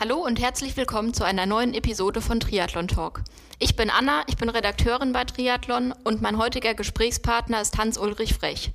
[0.00, 3.20] Hallo und herzlich willkommen zu einer neuen Episode von Triathlon Talk.
[3.58, 8.70] Ich bin Anna, ich bin Redakteurin bei Triathlon und mein heutiger Gesprächspartner ist Hans-Ulrich Frech.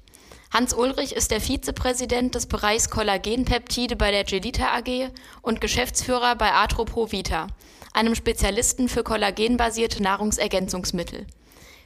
[0.53, 5.09] Hans-Ulrich ist der Vizepräsident des Bereichs Kollagenpeptide bei der Gelita AG
[5.41, 7.47] und Geschäftsführer bei Atropro Vita,
[7.91, 11.25] einem Spezialisten für kollagenbasierte Nahrungsergänzungsmittel.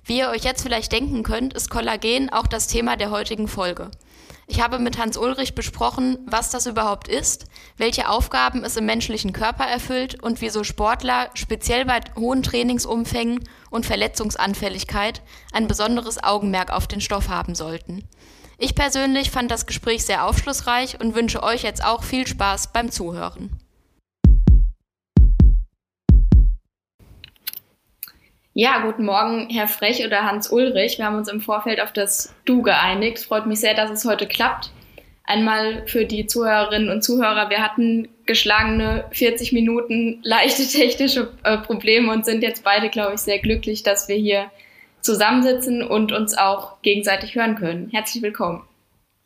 [0.04, 3.90] Wie ihr euch jetzt vielleicht denken könnt, ist Kollagen auch das Thema der heutigen Folge.
[4.52, 7.46] Ich habe mit Hans Ulrich besprochen, was das überhaupt ist,
[7.78, 13.86] welche Aufgaben es im menschlichen Körper erfüllt und wieso Sportler speziell bei hohen Trainingsumfängen und
[13.86, 15.22] Verletzungsanfälligkeit
[15.54, 18.10] ein besonderes Augenmerk auf den Stoff haben sollten.
[18.58, 22.90] Ich persönlich fand das Gespräch sehr aufschlussreich und wünsche euch jetzt auch viel Spaß beim
[22.90, 23.52] Zuhören.
[28.54, 30.98] Ja, guten Morgen, Herr Frech oder Hans Ulrich.
[30.98, 33.20] Wir haben uns im Vorfeld auf das Du geeinigt.
[33.20, 34.72] Freut mich sehr, dass es heute klappt.
[35.24, 37.52] Einmal für die Zuhörerinnen und Zuhörer.
[37.52, 43.20] Wir hatten geschlagene 40 Minuten leichte technische äh, Probleme und sind jetzt beide, glaube ich,
[43.20, 44.46] sehr glücklich, dass wir hier
[45.02, 47.90] zusammensitzen und uns auch gegenseitig hören können.
[47.92, 48.64] Herzlich willkommen.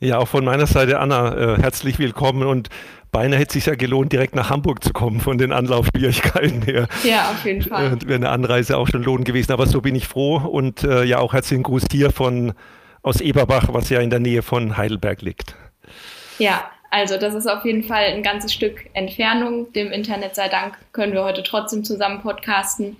[0.02, 2.68] Ja, auch von meiner Seite, Anna, äh, herzlich willkommen und
[3.14, 6.88] beinahe hätte es sich ja gelohnt, direkt nach Hamburg zu kommen von den Anlaufschwierigkeiten her.
[7.06, 7.97] Ja, auf jeden Fall.
[8.06, 11.19] Wäre eine Anreise auch schon lohn gewesen, aber so bin ich froh und äh, ja
[11.19, 12.53] auch herzlichen Gruß hier von
[13.02, 15.56] aus Eberbach, was ja in der Nähe von Heidelberg liegt.
[16.39, 19.72] Ja, also das ist auf jeden Fall ein ganzes Stück Entfernung.
[19.73, 22.97] Dem Internet sei Dank können wir heute trotzdem zusammen podcasten.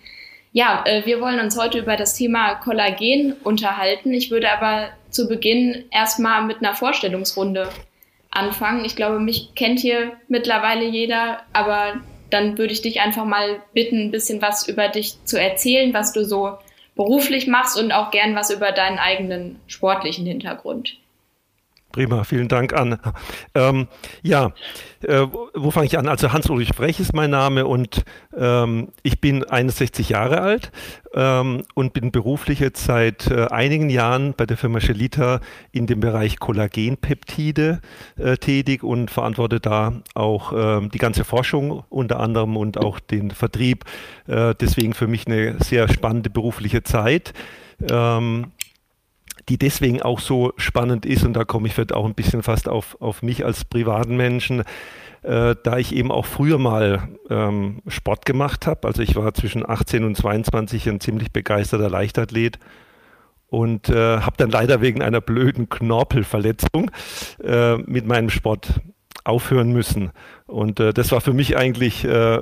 [0.52, 4.14] Ja, äh, wir wollen uns heute über das Thema Kollagen unterhalten.
[4.14, 7.70] Ich würde aber zu Beginn erstmal mit einer Vorstellungsrunde
[8.34, 8.86] anfangen.
[8.86, 14.00] Ich glaube, mich kennt hier mittlerweile jeder, aber dann würde ich dich einfach mal bitten,
[14.00, 16.58] ein bisschen was über dich zu erzählen, was du so
[16.96, 20.98] beruflich machst und auch gern was über deinen eigenen sportlichen Hintergrund.
[21.94, 22.98] Prima, vielen Dank an.
[23.54, 23.88] Ähm,
[24.24, 24.52] ja,
[25.04, 26.08] äh, wo fange ich an?
[26.08, 28.04] Also Hans-Ulrich Frech ist mein Name und
[28.36, 30.72] ähm, ich bin 61 Jahre alt
[31.14, 35.40] ähm, und bin beruflich jetzt seit äh, einigen Jahren bei der Firma Shelita
[35.72, 37.80] in dem Bereich Kollagenpeptide
[38.18, 43.30] äh, tätig und verantworte da auch ähm, die ganze Forschung unter anderem und auch den
[43.30, 43.86] Vertrieb.
[44.26, 47.34] Äh, deswegen für mich eine sehr spannende berufliche Zeit.
[47.88, 48.52] Ähm,
[49.50, 52.70] die deswegen auch so spannend ist, und da komme ich vielleicht auch ein bisschen fast
[52.70, 54.64] auf, auf mich als privaten Menschen,
[55.24, 58.88] äh, da ich eben auch früher mal ähm, Sport gemacht habe.
[58.88, 62.60] Also ich war zwischen 18 und 22 ein ziemlich begeisterter Leichtathlet
[63.48, 66.90] und äh, habe dann leider wegen einer blöden Knorpelverletzung
[67.44, 68.82] äh, mit meinem Sport
[69.24, 70.12] aufhören müssen.
[70.48, 72.40] Und äh, das war für mich eigentlich äh,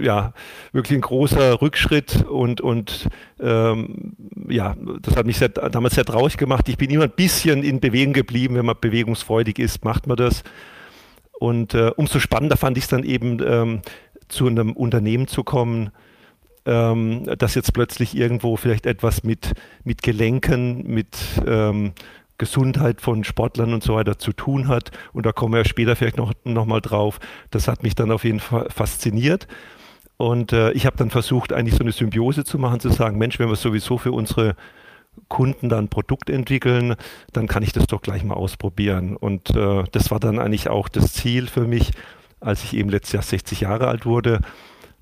[0.00, 0.32] ja
[0.72, 3.08] wirklich ein großer Rückschritt und und
[3.40, 4.16] ähm,
[4.48, 6.68] ja, das hat mich sehr, damals sehr traurig gemacht.
[6.68, 10.42] Ich bin immer ein bisschen in Bewegung geblieben, wenn man bewegungsfreudig ist, macht man das.
[11.38, 13.82] Und äh, umso spannender fand ich es dann eben, ähm,
[14.28, 15.90] zu einem Unternehmen zu kommen,
[16.64, 19.52] ähm, das jetzt plötzlich irgendwo vielleicht etwas mit,
[19.84, 21.16] mit Gelenken, mit
[21.46, 21.92] ähm,
[22.38, 24.90] Gesundheit von Sportlern und so weiter zu tun hat.
[25.12, 27.20] Und da kommen wir später vielleicht noch, noch mal drauf.
[27.50, 29.46] Das hat mich dann auf jeden Fall fasziniert.
[30.16, 33.38] Und äh, ich habe dann versucht, eigentlich so eine Symbiose zu machen, zu sagen, Mensch,
[33.38, 34.54] wenn wir sowieso für unsere
[35.28, 36.94] Kunden dann Produkt entwickeln,
[37.32, 39.16] dann kann ich das doch gleich mal ausprobieren.
[39.16, 41.90] Und äh, das war dann eigentlich auch das Ziel für mich,
[42.40, 44.40] als ich eben letztes Jahr 60 Jahre alt wurde,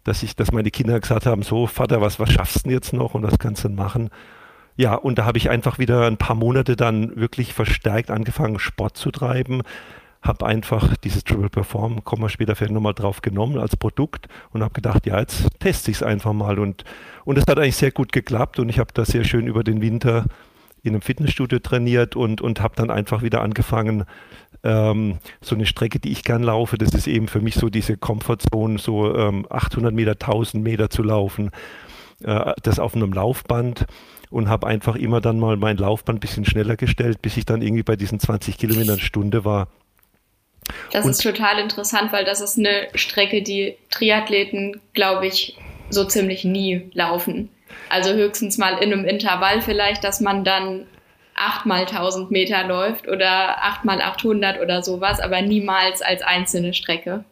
[0.04, 2.92] dass ich, dass meine Kinder gesagt haben, so Vater, was, was schaffst du denn jetzt
[2.92, 4.10] noch und was kannst du denn machen?
[4.80, 8.96] Ja, und da habe ich einfach wieder ein paar Monate dann wirklich verstärkt angefangen, Sport
[8.96, 9.60] zu treiben.
[10.22, 14.62] Habe einfach dieses Triple Perform, kommen wir später vielleicht nochmal drauf genommen als Produkt und
[14.62, 16.58] habe gedacht, ja, jetzt teste ich es einfach mal.
[16.58, 16.84] Und,
[17.26, 19.82] und es hat eigentlich sehr gut geklappt und ich habe da sehr schön über den
[19.82, 20.24] Winter
[20.82, 24.04] in einem Fitnessstudio trainiert und, und habe dann einfach wieder angefangen,
[24.64, 27.98] ähm, so eine Strecke, die ich gern laufe, das ist eben für mich so diese
[27.98, 31.50] Comfortzone, so ähm, 800 Meter, 1000 Meter zu laufen,
[32.24, 33.84] äh, das auf einem Laufband
[34.30, 37.62] und habe einfach immer dann mal mein Laufband ein bisschen schneller gestellt, bis ich dann
[37.62, 39.68] irgendwie bei diesen 20 Kilometern Stunde war.
[40.92, 45.56] Das und ist total interessant, weil das ist eine Strecke, die Triathleten, glaube ich,
[45.88, 47.48] so ziemlich nie laufen.
[47.88, 50.86] Also höchstens mal in einem Intervall vielleicht, dass man dann
[51.34, 56.74] 8 mal 1000 Meter läuft oder 8 mal 800 oder sowas, aber niemals als einzelne
[56.74, 57.24] Strecke.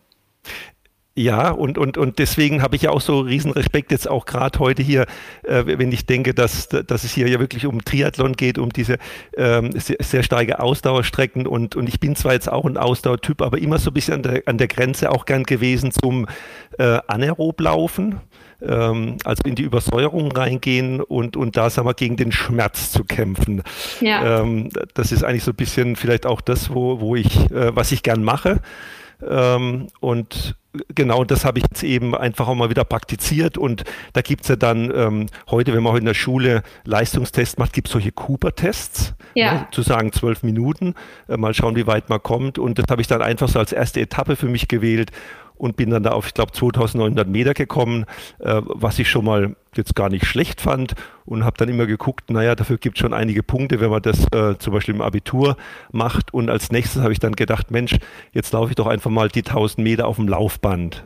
[1.18, 4.56] Ja, und, und, und deswegen habe ich ja auch so riesen Respekt jetzt auch gerade
[4.60, 5.04] heute hier,
[5.42, 8.98] äh, wenn ich denke, dass, dass es hier ja wirklich um Triathlon geht, um diese
[9.36, 13.58] ähm, sehr, sehr starke Ausdauerstrecken und, und ich bin zwar jetzt auch ein Ausdauertyp, aber
[13.58, 16.28] immer so ein bisschen an der, an der Grenze auch gern gewesen zum
[16.78, 18.20] äh, Anaeroblaufen,
[18.62, 23.02] ähm, also in die Übersäuerung reingehen und, und da, sagen wir, gegen den Schmerz zu
[23.02, 23.64] kämpfen.
[24.00, 24.42] Ja.
[24.42, 27.90] Ähm, das ist eigentlich so ein bisschen vielleicht auch das, wo, wo ich, äh, was
[27.90, 28.60] ich gern mache.
[29.26, 30.56] Ähm, und
[30.94, 33.58] genau das habe ich jetzt eben einfach auch mal wieder praktiziert.
[33.58, 37.58] Und da gibt es ja dann ähm, heute, wenn man heute in der Schule Leistungstests
[37.58, 39.52] macht, gibt es solche Cooper-Tests, ja.
[39.54, 40.94] ne, zu sagen zwölf Minuten,
[41.28, 42.58] äh, mal schauen, wie weit man kommt.
[42.58, 45.10] Und das habe ich dann einfach so als erste Etappe für mich gewählt
[45.58, 48.06] und bin dann da auf, ich glaube, 2900 Meter gekommen,
[48.38, 50.94] äh, was ich schon mal jetzt gar nicht schlecht fand
[51.24, 54.24] und habe dann immer geguckt, naja, dafür gibt es schon einige Punkte, wenn man das
[54.32, 55.56] äh, zum Beispiel im Abitur
[55.92, 56.32] macht.
[56.32, 57.96] Und als nächstes habe ich dann gedacht, Mensch,
[58.32, 61.04] jetzt laufe ich doch einfach mal die 1000 Meter auf dem Laufband.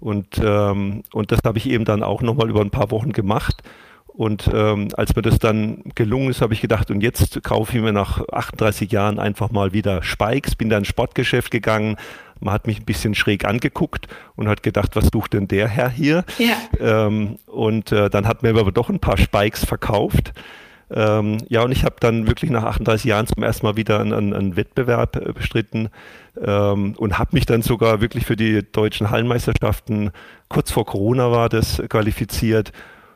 [0.00, 3.62] Und, ähm, und das habe ich eben dann auch nochmal über ein paar Wochen gemacht.
[4.06, 7.82] Und ähm, als mir das dann gelungen ist, habe ich gedacht, und jetzt kaufe ich
[7.82, 11.96] mir nach 38 Jahren einfach mal wieder Spikes, bin da ins Sportgeschäft gegangen,
[12.40, 15.90] man hat mich ein bisschen schräg angeguckt und hat gedacht, was sucht denn der Herr
[15.90, 16.24] hier?
[16.38, 16.56] Ja.
[17.06, 20.32] Ähm, und äh, dann hat mir aber doch ein paar Spikes verkauft.
[20.92, 24.34] Ähm, ja, und ich habe dann wirklich nach 38 Jahren zum ersten Mal wieder einen,
[24.34, 25.88] einen Wettbewerb äh, bestritten
[26.44, 30.10] ähm, und habe mich dann sogar wirklich für die deutschen Hallenmeisterschaften,
[30.48, 32.72] kurz vor Corona war das, qualifiziert.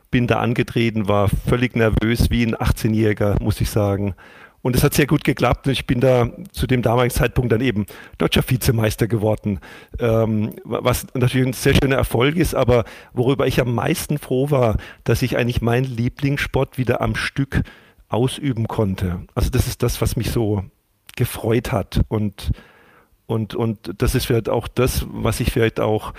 [0.09, 4.15] Bin da angetreten, war völlig nervös wie ein 18-Jähriger, muss ich sagen.
[4.65, 5.67] Und es hat sehr gut geklappt.
[5.67, 7.85] Ich bin da zu dem damaligen Zeitpunkt dann eben
[8.17, 9.59] deutscher Vizemeister geworden,
[9.99, 12.83] ähm, was natürlich ein sehr schöner Erfolg ist, aber
[13.13, 17.61] worüber ich am meisten froh war, dass ich eigentlich meinen Lieblingssport wieder am Stück
[18.09, 19.19] ausüben konnte.
[19.35, 20.65] Also das ist das, was mich so
[21.15, 22.49] gefreut hat und
[23.27, 26.13] und, und das ist vielleicht auch das, was ich vielleicht auch,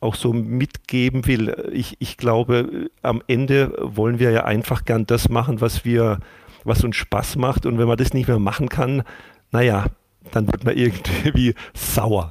[0.00, 1.70] auch so mitgeben will.
[1.70, 6.20] Ich, ich glaube, am Ende wollen wir ja einfach gern das machen, was wir,
[6.64, 7.66] was uns Spaß macht.
[7.66, 9.02] Und wenn man das nicht mehr machen kann,
[9.50, 9.86] naja,
[10.32, 10.76] dann wird man
[11.24, 12.30] irgendwie sauer.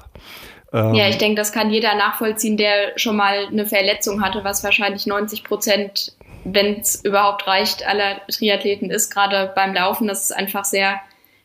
[0.71, 4.63] Ähm, ja, ich denke, das kann jeder nachvollziehen, der schon mal eine Verletzung hatte, was
[4.63, 10.07] wahrscheinlich 90 Prozent, wenn es überhaupt reicht, aller Triathleten ist, gerade beim Laufen.
[10.07, 10.99] Das ist einfach sehr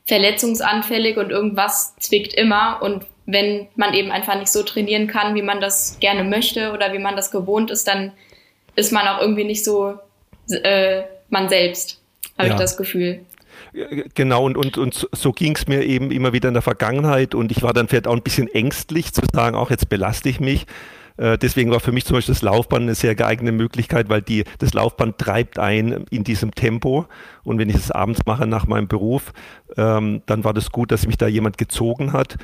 [0.05, 2.83] verletzungsanfällig und irgendwas zwickt immer.
[2.83, 6.93] Und wenn man eben einfach nicht so trainieren kann, wie man das gerne möchte oder
[6.93, 8.13] wie man das gewohnt ist, dann
[8.77, 9.95] ist man auch irgendwie nicht so
[10.51, 12.04] äh, man selbst
[12.39, 12.55] habe ja.
[12.55, 13.21] ich das Gefühl.
[14.15, 17.51] Genau, und, und, und so ging es mir eben immer wieder in der Vergangenheit und
[17.51, 20.67] ich war dann vielleicht auch ein bisschen ängstlich zu sagen, auch jetzt belaste ich mich.
[21.17, 24.45] Äh, deswegen war für mich zum Beispiel das Laufband eine sehr geeignete Möglichkeit, weil die,
[24.59, 27.07] das Laufband treibt ein in diesem Tempo.
[27.45, 29.33] Und wenn ich es abends mache nach meinem Beruf,
[29.77, 32.37] ähm, dann war das gut, dass mich da jemand gezogen hat.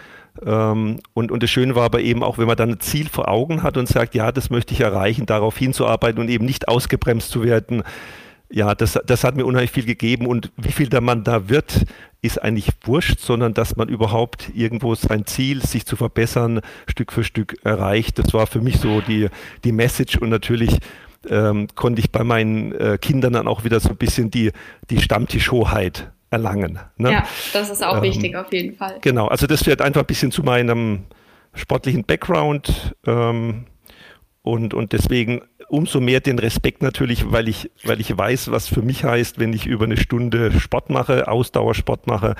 [0.45, 3.29] Ähm, und, und das Schöne war aber eben auch, wenn man dann ein Ziel vor
[3.29, 7.31] Augen hat und sagt, ja, das möchte ich erreichen, darauf hinzuarbeiten und eben nicht ausgebremst
[7.31, 7.83] zu werden
[8.51, 11.85] ja, das, das hat mir unheimlich viel gegeben und wie viel der Mann da wird,
[12.21, 17.25] ist eigentlich wurscht, sondern dass man überhaupt irgendwo sein Ziel, sich zu verbessern, Stück für
[17.25, 18.19] Stück erreicht.
[18.19, 19.29] Das war für mich so die,
[19.65, 20.79] die Message und natürlich
[21.29, 24.51] ähm, konnte ich bei meinen äh, Kindern dann auch wieder so ein bisschen die,
[24.91, 26.79] die Stammtischhoheit erlangen.
[26.97, 27.13] Ne?
[27.13, 28.99] Ja, das ist auch ähm, wichtig auf jeden Fall.
[29.01, 31.05] Genau, also das wird einfach ein bisschen zu meinem
[31.55, 33.67] sportlichen Background ähm,
[34.43, 38.83] und, und deswegen umso mehr den Respekt natürlich, weil ich, weil ich weiß, was für
[38.83, 42.35] mich heißt, wenn ich über eine Stunde Sport mache, Ausdauersport mache.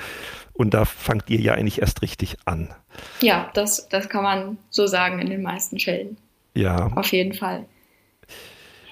[0.53, 2.73] Und da fangt ihr ja eigentlich erst richtig an.
[3.21, 6.17] Ja, das, das kann man so sagen in den meisten Fällen.
[6.53, 6.91] Ja.
[6.95, 7.65] Auf jeden Fall.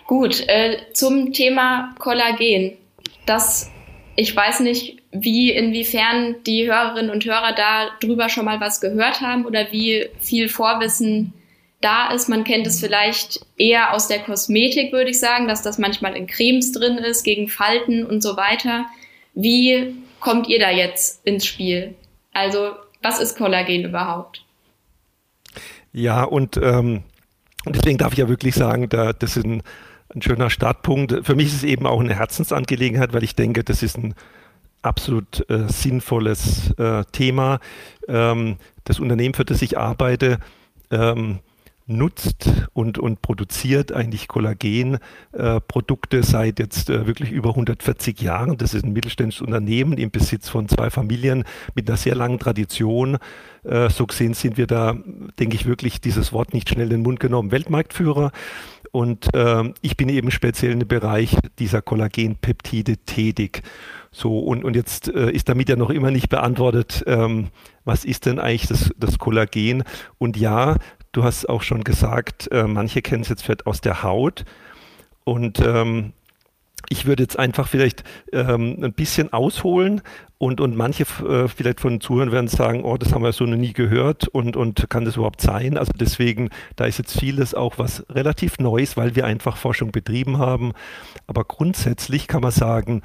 [0.07, 2.73] Gut, äh, zum Thema Kollagen.
[3.25, 3.69] Das,
[4.15, 9.21] ich weiß nicht, wie, inwiefern die Hörerinnen und Hörer da drüber schon mal was gehört
[9.21, 11.33] haben oder wie viel Vorwissen
[11.81, 12.29] da ist.
[12.29, 16.27] Man kennt es vielleicht eher aus der Kosmetik, würde ich sagen, dass das manchmal in
[16.27, 18.85] Cremes drin ist, gegen Falten und so weiter.
[19.33, 21.95] Wie kommt ihr da jetzt ins Spiel?
[22.33, 22.71] Also,
[23.01, 24.43] was ist Kollagen überhaupt?
[25.93, 27.03] Ja, und ähm,
[27.65, 29.63] deswegen darf ich ja wirklich sagen, da, das ist ein,
[30.13, 31.25] ein schöner Startpunkt.
[31.25, 34.13] Für mich ist es eben auch eine Herzensangelegenheit, weil ich denke, das ist ein
[34.81, 37.59] absolut äh, sinnvolles äh, Thema.
[38.07, 40.39] Ähm, das Unternehmen, für das ich arbeite,
[40.91, 41.39] ähm,
[41.89, 48.57] nutzt und, und produziert eigentlich Kollagenprodukte äh, seit jetzt äh, wirklich über 140 Jahren.
[48.57, 51.43] Das ist ein mittelständisches Unternehmen im Besitz von zwei Familien
[51.75, 53.17] mit einer sehr langen Tradition.
[53.63, 54.95] Äh, so gesehen sind wir da,
[55.39, 58.31] denke ich, wirklich dieses Wort nicht schnell in den Mund genommen, Weltmarktführer.
[58.91, 63.61] Und äh, ich bin eben speziell im Bereich dieser Kollagenpeptide tätig.
[64.11, 67.49] So, und, und jetzt äh, ist damit ja noch immer nicht beantwortet, ähm,
[67.85, 69.83] was ist denn eigentlich das, das Kollagen?
[70.17, 70.77] Und ja,
[71.11, 74.45] Du hast auch schon gesagt, äh, manche kennen es jetzt vielleicht aus der Haut.
[75.23, 76.13] Und ähm,
[76.87, 80.01] ich würde jetzt einfach vielleicht ähm, ein bisschen ausholen
[80.37, 83.57] und, und manche äh, vielleicht von Zuhörern werden sagen, oh, das haben wir so noch
[83.57, 85.77] nie gehört und, und kann das überhaupt sein?
[85.77, 90.37] Also deswegen, da ist jetzt vieles auch was relativ Neues, weil wir einfach Forschung betrieben
[90.37, 90.71] haben.
[91.27, 93.01] Aber grundsätzlich kann man sagen,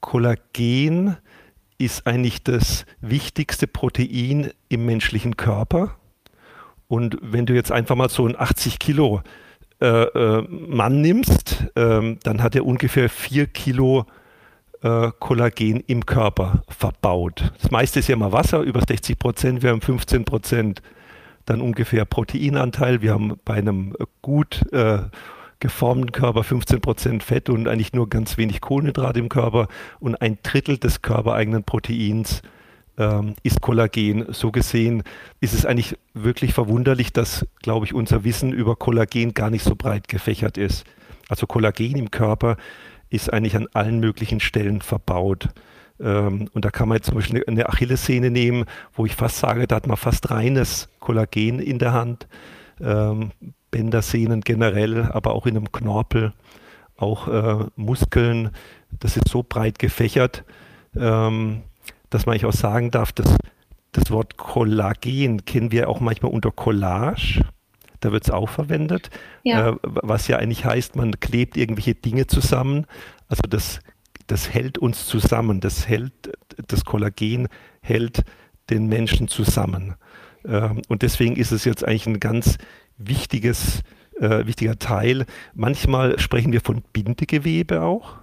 [0.00, 1.16] Kollagen
[1.78, 5.96] ist eigentlich das wichtigste Protein im menschlichen Körper
[6.88, 9.22] und wenn du jetzt einfach mal so einen 80 Kilo
[9.80, 14.06] äh, äh, Mann nimmst, äh, dann hat er ungefähr 4 Kilo
[14.82, 17.52] äh, Kollagen im Körper verbaut.
[17.60, 20.82] Das meiste ist ja immer Wasser, über 60 Prozent, wir haben 15 Prozent
[21.46, 23.00] dann ungefähr Proteinanteil.
[23.02, 24.98] Wir haben bei einem gut äh,
[25.60, 29.68] geformten Körper 15 Prozent Fett und eigentlich nur ganz wenig Kohlenhydrate im Körper
[30.00, 32.42] und ein Drittel des körpereigenen Proteins
[32.98, 34.26] ähm, ist Kollagen.
[34.32, 35.02] So gesehen
[35.40, 39.74] ist es eigentlich wirklich verwunderlich, dass, glaube ich, unser Wissen über Kollagen gar nicht so
[39.76, 40.84] breit gefächert ist.
[41.28, 42.56] Also Kollagen im Körper
[43.10, 45.48] ist eigentlich an allen möglichen Stellen verbaut.
[46.00, 49.66] Ähm, und da kann man jetzt zum Beispiel eine Achillessehne nehmen, wo ich fast sage,
[49.66, 52.28] da hat man fast reines Kollagen in der Hand.
[52.80, 53.32] Ähm,
[53.70, 56.32] Bändersehnen generell, aber auch in einem Knorpel,
[56.96, 58.50] auch äh, Muskeln.
[58.90, 60.44] Das ist so breit gefächert,
[60.96, 61.62] ähm,
[62.16, 63.36] dass man auch sagen darf, dass
[63.92, 67.44] das Wort Kollagen kennen wir auch manchmal unter Collage.
[68.00, 69.10] Da wird es auch verwendet,
[69.42, 69.68] ja.
[69.68, 72.86] äh, was ja eigentlich heißt, man klebt irgendwelche Dinge zusammen.
[73.28, 73.80] Also das,
[74.28, 76.32] das hält uns zusammen, das hält,
[76.68, 77.48] das Kollagen
[77.82, 78.22] hält
[78.70, 79.96] den Menschen zusammen.
[80.46, 82.56] Ähm, und deswegen ist es jetzt eigentlich ein ganz
[82.96, 83.82] wichtiges,
[84.18, 85.26] äh, wichtiger Teil.
[85.52, 88.14] Manchmal sprechen wir von Bindegewebe auch.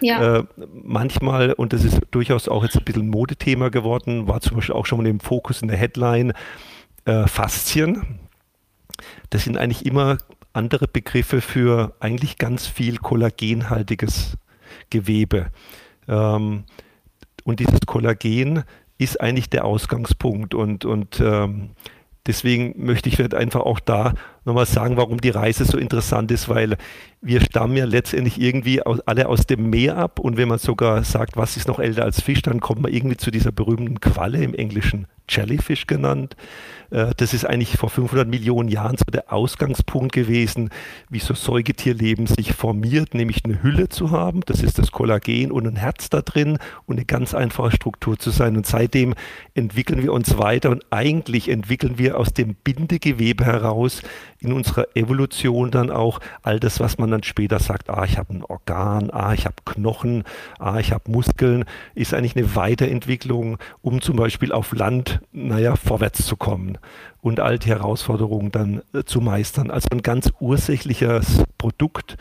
[0.00, 0.38] Ja.
[0.38, 0.44] Äh,
[0.82, 4.86] manchmal, und das ist durchaus auch jetzt ein bisschen Modethema geworden, war zum Beispiel auch
[4.86, 6.32] schon mal im Fokus in der Headline,
[7.04, 8.18] äh, Faszien.
[9.30, 10.18] Das sind eigentlich immer
[10.52, 14.36] andere Begriffe für eigentlich ganz viel kollagenhaltiges
[14.90, 15.50] Gewebe.
[16.08, 16.64] Ähm,
[17.44, 18.64] und dieses Kollagen
[18.98, 21.70] ist eigentlich der Ausgangspunkt und, und ähm,
[22.26, 24.14] deswegen möchte ich vielleicht einfach auch da
[24.44, 26.76] nochmal sagen, warum die Reise so interessant ist, weil
[27.20, 31.02] wir stammen ja letztendlich irgendwie aus, alle aus dem Meer ab und wenn man sogar
[31.04, 34.42] sagt, was ist noch älter als Fisch, dann kommt man irgendwie zu dieser berühmten Qualle
[34.42, 36.36] im Englischen Jellyfish genannt.
[36.90, 40.70] Äh, das ist eigentlich vor 500 Millionen Jahren so der Ausgangspunkt gewesen,
[41.08, 45.66] wie so Säugetierleben sich formiert, nämlich eine Hülle zu haben, das ist das Kollagen und
[45.66, 48.56] ein Herz da drin und eine ganz einfache Struktur zu sein.
[48.56, 49.14] Und seitdem
[49.54, 54.02] entwickeln wir uns weiter und eigentlich entwickeln wir aus dem Bindegewebe heraus
[54.40, 58.34] in unserer Evolution dann auch all das, was man dann später sagt, ah, ich habe
[58.34, 60.24] ein Organ, ah, ich habe Knochen,
[60.58, 61.64] ah, ich habe Muskeln,
[61.94, 66.78] ist eigentlich eine Weiterentwicklung, um zum Beispiel auf Land, naja, vorwärts zu kommen
[67.20, 69.70] und all die Herausforderungen dann äh, zu meistern.
[69.70, 72.16] Also ein ganz ursächliches Produkt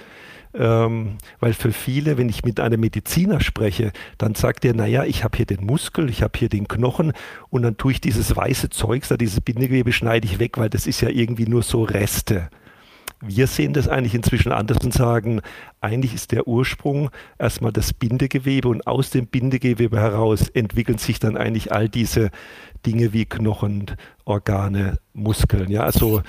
[0.53, 5.23] ähm, weil für viele, wenn ich mit einem Mediziner spreche, dann sagt er, naja, ich
[5.23, 7.13] habe hier den Muskel, ich habe hier den Knochen
[7.49, 11.01] und dann tue ich dieses weiße Zeugs, dieses Bindegewebe schneide ich weg, weil das ist
[11.01, 12.49] ja irgendwie nur so Reste.
[13.25, 15.39] Wir sehen das eigentlich inzwischen anders und sagen,
[15.79, 21.37] eigentlich ist der Ursprung erstmal das Bindegewebe und aus dem Bindegewebe heraus entwickeln sich dann
[21.37, 22.31] eigentlich all diese
[22.85, 23.85] Dinge wie Knochen,
[24.25, 25.71] Organe, Muskeln.
[25.71, 26.21] Ja, also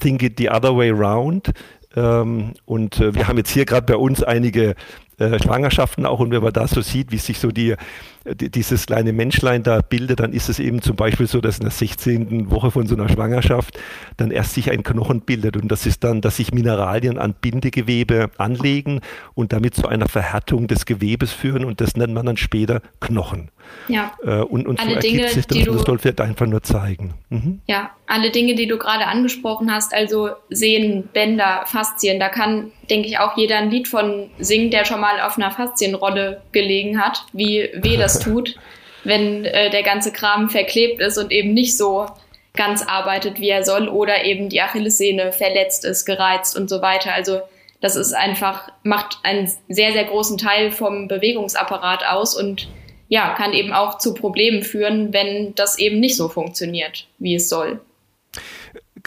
[0.00, 1.52] think it the other way round.
[1.96, 4.74] Ähm, und äh, wir haben jetzt hier gerade bei uns einige
[5.18, 6.20] äh, Schwangerschaften auch.
[6.20, 7.76] Und wenn man da so sieht, wie sich so die, die,
[8.24, 11.70] dieses kleine Menschlein da bildet, dann ist es eben zum Beispiel so, dass in der
[11.70, 12.50] 16.
[12.50, 13.78] Woche von so einer Schwangerschaft
[14.16, 18.30] dann erst sich ein Knochen bildet und das ist dann, dass sich Mineralien an Bindegewebe
[18.38, 19.00] anlegen
[19.34, 23.50] und damit zu einer Verhärtung des Gewebes führen und das nennt man dann später Knochen.
[23.88, 24.12] Ja.
[24.24, 26.62] Äh, und, und alle so Dinge, sich das, die du, das soll vielleicht einfach nur
[26.62, 27.14] zeigen.
[27.30, 27.60] Mhm.
[27.66, 33.08] Ja, alle Dinge, die du gerade angesprochen hast, also Sehnen, Bänder, Faszien, da kann, denke
[33.08, 37.24] ich, auch jeder ein Lied von singen, der schon mal auf einer Faszienrolle gelegen hat,
[37.32, 38.56] wie weh das tut,
[39.04, 42.06] wenn äh, der ganze Kram verklebt ist und eben nicht so
[42.54, 47.12] ganz arbeitet, wie er soll, oder eben die Achillessehne verletzt ist, gereizt und so weiter.
[47.14, 47.40] Also
[47.80, 52.68] das ist einfach, macht einen sehr, sehr großen Teil vom Bewegungsapparat aus und
[53.08, 57.48] ja, kann eben auch zu Problemen führen, wenn das eben nicht so funktioniert, wie es
[57.48, 57.80] soll.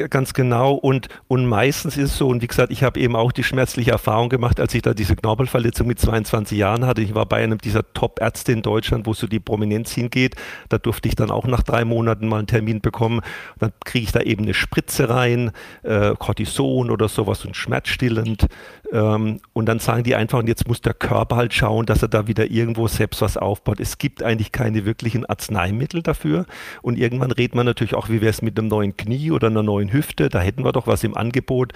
[0.09, 0.73] Ganz genau.
[0.73, 3.91] Und, und meistens ist es so, und wie gesagt, ich habe eben auch die schmerzliche
[3.91, 7.01] Erfahrung gemacht, als ich da diese Knorpelverletzung mit 22 Jahren hatte.
[7.01, 10.35] Ich war bei einem dieser Top-Ärzte in Deutschland, wo so die Prominenz hingeht.
[10.69, 13.21] Da durfte ich dann auch nach drei Monaten mal einen Termin bekommen.
[13.59, 15.51] Dann kriege ich da eben eine Spritze rein,
[15.83, 18.47] äh, Cortison oder sowas und schmerzstillend.
[18.91, 22.09] Ähm, und dann sagen die einfach, und jetzt muss der Körper halt schauen, dass er
[22.09, 23.79] da wieder irgendwo selbst was aufbaut.
[23.79, 26.45] Es gibt eigentlich keine wirklichen Arzneimittel dafür.
[26.81, 29.63] Und irgendwann redet man natürlich auch, wie wäre es mit einem neuen Knie oder einer
[29.63, 31.73] neuen Hüfte, da hätten wir doch was im Angebot.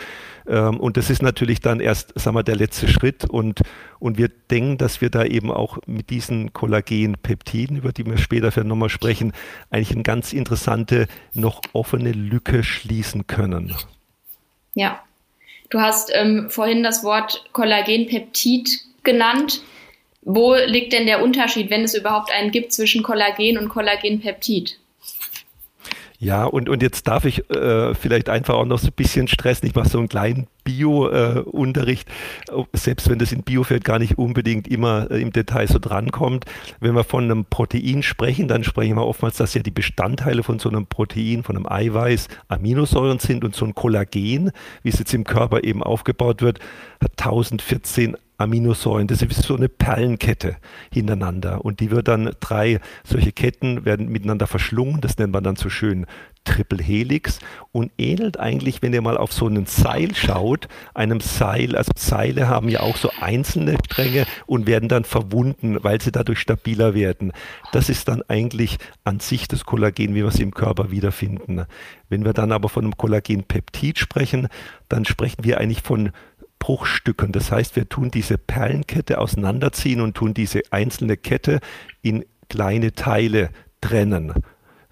[0.47, 3.23] Ähm, und das ist natürlich dann erst, sagen wir, der letzte Schritt.
[3.23, 3.61] Und,
[3.99, 8.51] und wir denken, dass wir da eben auch mit diesen Kollagenpeptiden, über die wir später
[8.51, 9.31] vielleicht nochmal sprechen,
[9.69, 13.73] eigentlich eine ganz interessante, noch offene Lücke schließen können.
[14.73, 15.04] Ja.
[15.69, 19.61] Du hast ähm, vorhin das Wort Kollagenpeptid genannt.
[20.21, 24.79] Wo liegt denn der Unterschied, wenn es überhaupt einen gibt, zwischen Kollagen und Kollagenpeptid?
[26.17, 29.67] Ja, und, und jetzt darf ich äh, vielleicht einfach auch noch so ein bisschen stressen.
[29.67, 32.07] Ich mache so einen kleinen Bio-Unterricht,
[32.49, 36.45] äh, selbst wenn das in Biofeld gar nicht unbedingt immer äh, im Detail so drankommt.
[36.79, 40.59] Wenn wir von einem Protein sprechen, dann sprechen wir oftmals, dass ja die Bestandteile von
[40.59, 44.51] so einem Protein, von einem Eiweiß, Aminosäuren sind und so ein Kollagen,
[44.83, 46.59] wie es jetzt im Körper eben aufgebaut wird,
[47.01, 49.07] hat 1014 Aminosäuren.
[49.07, 50.57] Das ist so eine Perlenkette
[50.91, 51.63] hintereinander.
[51.63, 55.01] Und die wird dann drei solche Ketten werden miteinander verschlungen.
[55.01, 56.05] Das nennt man dann so schön
[56.45, 57.39] Triple Helix
[57.71, 61.75] und ähnelt eigentlich, wenn ihr mal auf so einen Seil schaut, einem Seil.
[61.75, 66.39] Also Seile haben ja auch so einzelne Stränge und werden dann verwunden, weil sie dadurch
[66.39, 67.33] stabiler werden.
[67.73, 71.65] Das ist dann eigentlich an sich das Kollagen, wie wir es im Körper wiederfinden.
[72.09, 74.47] Wenn wir dann aber von einem Kollagenpeptid sprechen,
[74.87, 76.11] dann sprechen wir eigentlich von
[76.59, 77.31] Bruchstücken.
[77.31, 81.59] Das heißt, wir tun diese Perlenkette auseinanderziehen und tun diese einzelne Kette
[82.01, 83.49] in kleine Teile
[83.81, 84.33] trennen.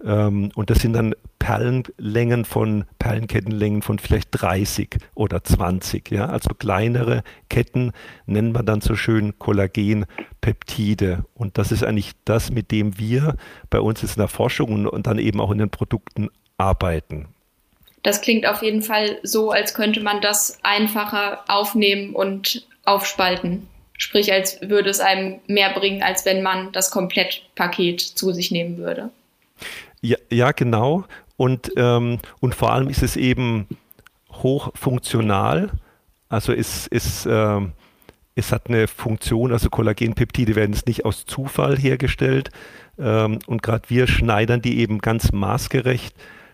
[0.03, 6.10] Ähm, und das sind dann Perlenlängen von Perlenkettenlängen von vielleicht 30 oder 20.
[6.12, 6.27] Ja?
[6.27, 7.91] Also kleinere Ketten
[8.25, 11.25] nennen wir dann so schön Kollagenpeptide.
[11.34, 13.36] Und das ist eigentlich das, mit dem wir
[13.70, 17.33] bei uns in der Forschung und dann eben auch in den Produkten arbeiten
[18.03, 23.67] das klingt auf jeden Fall so, als könnte man das einfacher aufnehmen und aufspalten.
[23.98, 28.77] Sprich, als würde es einem mehr bringen, als wenn man das Komplettpaket zu sich nehmen
[28.77, 29.10] würde.
[30.01, 31.05] Ja, ja genau.
[31.38, 33.67] Und, ähm, und vor allem ist es eben
[34.33, 35.72] hochfunktional.
[36.27, 37.62] Also es, es, äh,
[38.36, 42.50] es hat eine Funktion, also Kollagenpeptide werden es nicht aus Zufall hergestellt.
[43.00, 46.13] Ähm, und gerade wir schneidern die eben ganz maßgerecht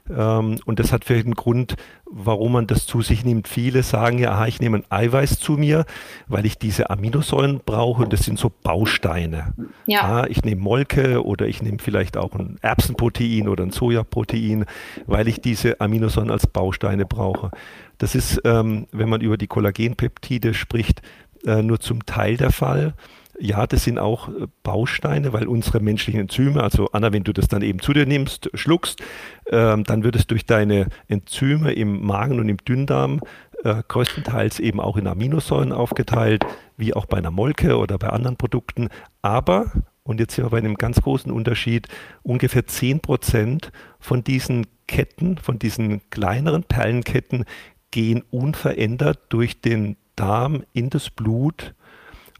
[0.10, 1.76] und das hat vielleicht einen Grund,
[2.10, 3.48] warum man das zu sich nimmt.
[3.48, 5.86] Viele sagen ja, aha, ich nehme ein Eiweiß zu mir,
[6.28, 9.54] weil ich diese Aminosäuren brauche und das sind so Bausteine.
[9.86, 10.22] Ja.
[10.22, 14.66] ja ich nehme Molke oder ich nehme vielleicht auch ein Erbsenprotein oder ein Sojaprotein,
[15.06, 17.52] weil ich diese Aminosäuren als Bausteine brauche.
[18.00, 21.02] Das ist, ähm, wenn man über die Kollagenpeptide spricht,
[21.46, 22.96] äh, nur zum Teil der Fall
[23.40, 27.48] ja, das sind auch äh, Bausteine, weil unsere menschlichen Enzyme, also Anna, wenn du das
[27.48, 29.02] dann eben zu dir nimmst, schluckst,
[29.50, 33.22] ähm, dann wird es durch deine Enzyme im Magen und im Dünndarm
[33.64, 36.46] äh, größtenteils eben auch in Aminosäuren aufgeteilt,
[36.78, 38.90] wie auch bei einer Molke oder bei anderen Produkten.
[39.22, 39.72] Aber,
[40.04, 41.88] und jetzt sind wir bei einem ganz großen Unterschied,
[42.24, 47.46] ungefähr 10 Prozent von diesen Ketten, von diesen kleineren Perlenketten,
[47.92, 51.74] gehen unverändert durch den Darm in das Blut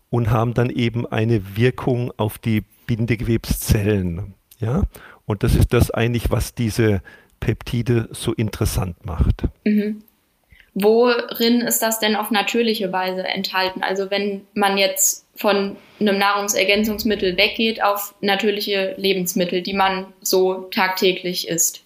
[0.10, 4.34] und haben dann eben eine Wirkung auf die Bindegewebszellen.
[4.60, 4.84] Ja?
[5.26, 7.02] Und das ist das eigentlich, was diese
[7.40, 9.44] Peptide so interessant macht.
[9.64, 10.04] Mhm.
[10.74, 13.84] Worin ist das denn auf natürliche Weise enthalten?
[13.84, 21.48] Also wenn man jetzt von einem Nahrungsergänzungsmittel weggeht auf natürliche Lebensmittel, die man so tagtäglich
[21.48, 21.84] isst.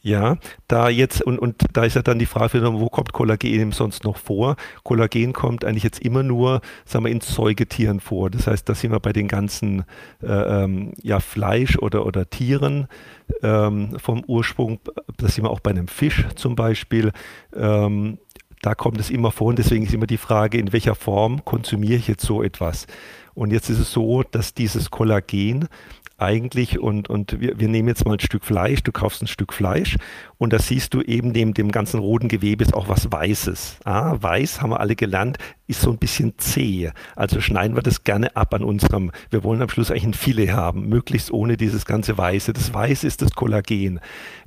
[0.00, 0.36] Ja,
[0.68, 4.16] da jetzt, und, und da ist ja dann die Frage, wo kommt Kollagen sonst noch
[4.16, 4.56] vor?
[4.84, 8.30] Kollagen kommt eigentlich jetzt immer nur, sagen wir, in Säugetieren vor.
[8.30, 9.84] Das heißt, da sind wir bei den ganzen
[10.22, 10.26] äh,
[10.64, 12.86] ähm, ja, Fleisch oder, oder Tieren
[13.42, 14.78] ähm, vom Ursprung.
[15.16, 17.10] Da sind wir auch bei einem Fisch zum Beispiel.
[17.56, 18.18] Ähm,
[18.62, 21.94] da kommt es immer vor und deswegen ist immer die Frage, in welcher Form konsumiere
[21.94, 22.86] ich jetzt so etwas?
[23.34, 25.68] Und jetzt ist es so, dass dieses Kollagen
[26.18, 29.52] eigentlich und, und wir, wir nehmen jetzt mal ein Stück Fleisch, du kaufst ein Stück
[29.52, 29.96] Fleisch
[30.36, 33.78] und da siehst du eben neben dem ganzen roten Gewebe ist auch was Weißes.
[33.84, 36.90] Ah, weiß haben wir alle gelernt, ist so ein bisschen zäh.
[37.14, 40.50] Also schneiden wir das gerne ab an unserem, wir wollen am Schluss eigentlich ein Filet
[40.50, 42.52] haben, möglichst ohne dieses ganze Weiße.
[42.52, 44.00] Das Weiße ist das Kollagen.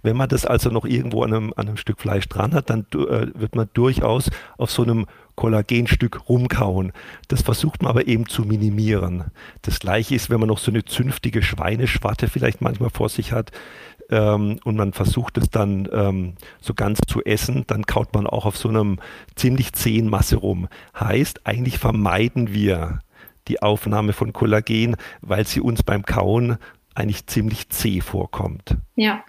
[0.03, 2.86] Wenn man das also noch irgendwo an einem, an einem Stück Fleisch dran hat, dann
[2.93, 5.05] äh, wird man durchaus auf so einem
[5.41, 6.91] Kollagenstück rumkauen.
[7.27, 9.32] Das versucht man aber eben zu minimieren.
[9.63, 13.51] Das gleiche ist, wenn man noch so eine zünftige Schweineschwarte vielleicht manchmal vor sich hat
[14.12, 18.45] ähm, und man versucht es dann ähm, so ganz zu essen, dann kaut man auch
[18.45, 18.99] auf so einem
[19.36, 20.67] ziemlich zähen Masse rum.
[20.99, 22.99] Heißt, eigentlich vermeiden wir
[23.47, 26.58] die Aufnahme von Kollagen, weil sie uns beim Kauen
[26.93, 28.77] eigentlich ziemlich zäh vorkommt.
[28.93, 29.23] Ja.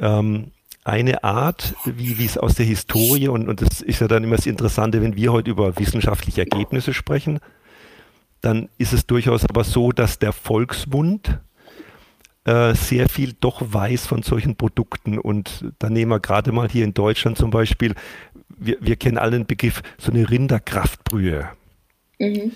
[0.00, 0.52] Ähm,
[0.88, 4.46] eine Art, wie, es aus der Historie, und, und das ist ja dann immer das
[4.46, 7.40] Interessante, wenn wir heute über wissenschaftliche Ergebnisse sprechen,
[8.40, 11.40] dann ist es durchaus aber so, dass der Volksmund
[12.44, 15.18] äh, sehr viel doch weiß von solchen Produkten.
[15.18, 17.94] Und da nehmen wir gerade mal hier in Deutschland zum Beispiel,
[18.48, 21.48] wir, wir kennen alle den Begriff, so eine Rinderkraftbrühe.
[22.18, 22.52] Mhm.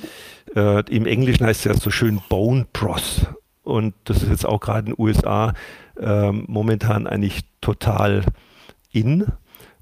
[0.56, 3.26] Äh, Im Englischen heißt es ja so schön Bone Broth.
[3.62, 5.54] Und das ist jetzt auch gerade in den USA
[6.02, 8.24] äh, momentan eigentlich total
[8.90, 9.26] in.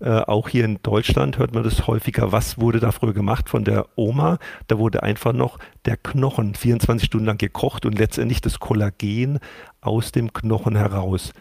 [0.00, 2.32] Äh, auch hier in Deutschland hört man das häufiger.
[2.32, 4.38] Was wurde da früher gemacht von der Oma?
[4.66, 9.40] Da wurde einfach noch der Knochen 24 Stunden lang gekocht und letztendlich das Kollagen
[9.80, 11.32] aus dem Knochen heraus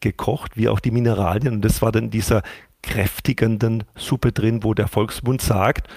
[0.00, 1.54] gekocht, wie auch die Mineralien.
[1.54, 2.42] Und das war dann dieser
[2.82, 5.88] kräftigenden Suppe drin, wo der Volksmund sagt,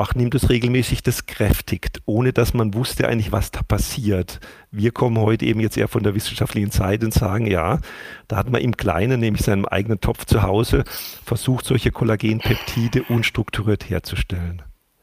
[0.00, 4.40] ach, nimm das regelmäßig, das kräftigt, ohne dass man wusste eigentlich, was da passiert.
[4.70, 7.80] Wir kommen heute eben jetzt eher von der wissenschaftlichen Seite und sagen, ja,
[8.26, 10.84] da hat man im Kleinen, nämlich seinem eigenen Topf zu Hause,
[11.24, 14.62] versucht, solche Kollagenpeptide unstrukturiert herzustellen.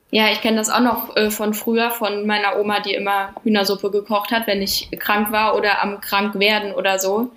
[0.09, 3.91] Ja, ich kenne das auch noch äh, von früher, von meiner Oma, die immer Hühnersuppe
[3.91, 7.31] gekocht hat, wenn ich krank war oder am krank werden oder so.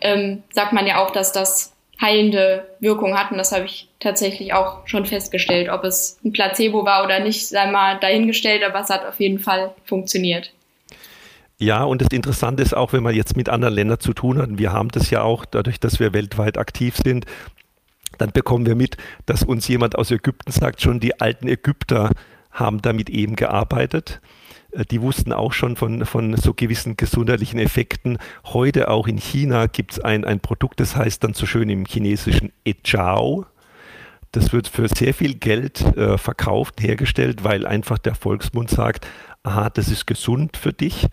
[0.00, 1.73] Ähm, sagt man ja auch, dass das
[2.04, 3.38] heilende Wirkung hatten.
[3.38, 5.70] Das habe ich tatsächlich auch schon festgestellt.
[5.70, 9.38] Ob es ein Placebo war oder nicht, sei mal dahingestellt, aber es hat auf jeden
[9.38, 10.52] Fall funktioniert.
[11.58, 14.50] Ja, und das Interessante ist auch, wenn man jetzt mit anderen Ländern zu tun hat,
[14.58, 17.24] wir haben das ja auch dadurch, dass wir weltweit aktiv sind,
[18.18, 22.10] dann bekommen wir mit, dass uns jemand aus Ägypten sagt, schon die alten Ägypter
[22.50, 24.20] haben damit eben gearbeitet.
[24.74, 28.18] Äh, die wussten auch schon von, von so gewissen gesundheitlichen Effekten.
[28.44, 31.86] Heute auch in China gibt es ein, ein Produkt, das heißt dann so schön im
[31.86, 33.46] chinesischen Echao.
[34.32, 39.06] Das wird für sehr viel Geld äh, verkauft, hergestellt, weil einfach der Volksmund sagt,
[39.44, 41.06] aha, das ist gesund für dich.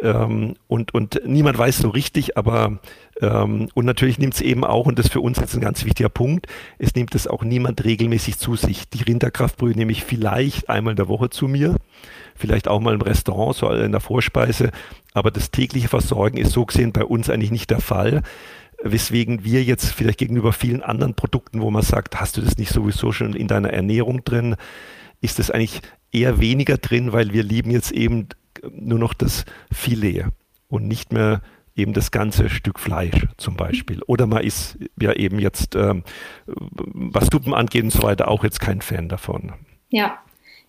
[0.00, 2.78] Ähm, und, und niemand weiß so richtig, aber
[3.20, 5.84] ähm, und natürlich nimmt es eben auch, und das ist für uns jetzt ein ganz
[5.84, 6.46] wichtiger Punkt,
[6.78, 8.88] es nimmt es auch niemand regelmäßig zu sich.
[8.88, 11.76] Die Rinderkraftbrühe nehme ich vielleicht einmal in der Woche zu mir
[12.34, 14.70] vielleicht auch mal im Restaurant, so in der Vorspeise.
[15.12, 18.22] Aber das tägliche Versorgen ist so gesehen bei uns eigentlich nicht der Fall.
[18.82, 22.70] Weswegen wir jetzt vielleicht gegenüber vielen anderen Produkten, wo man sagt, hast du das nicht
[22.70, 24.56] sowieso schon in deiner Ernährung drin,
[25.20, 25.80] ist das eigentlich
[26.12, 28.28] eher weniger drin, weil wir lieben jetzt eben
[28.72, 30.26] nur noch das Filet
[30.68, 31.40] und nicht mehr
[31.76, 34.00] eben das ganze Stück Fleisch zum Beispiel.
[34.06, 36.04] Oder man ist ja eben jetzt, ähm,
[36.46, 39.52] was Suppen angeht und so weiter, auch jetzt kein Fan davon.
[39.88, 40.18] Ja,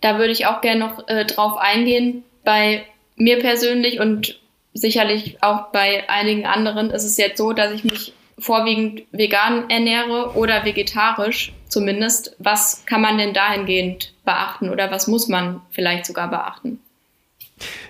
[0.06, 2.24] da würde ich auch gerne noch äh, drauf eingehen.
[2.44, 2.84] Bei
[3.16, 4.40] mir persönlich und
[4.72, 10.36] sicherlich auch bei einigen anderen ist es jetzt so, dass ich mich vorwiegend vegan ernähre
[10.36, 12.36] oder vegetarisch zumindest.
[12.38, 16.80] Was kann man denn dahingehend beachten oder was muss man vielleicht sogar beachten?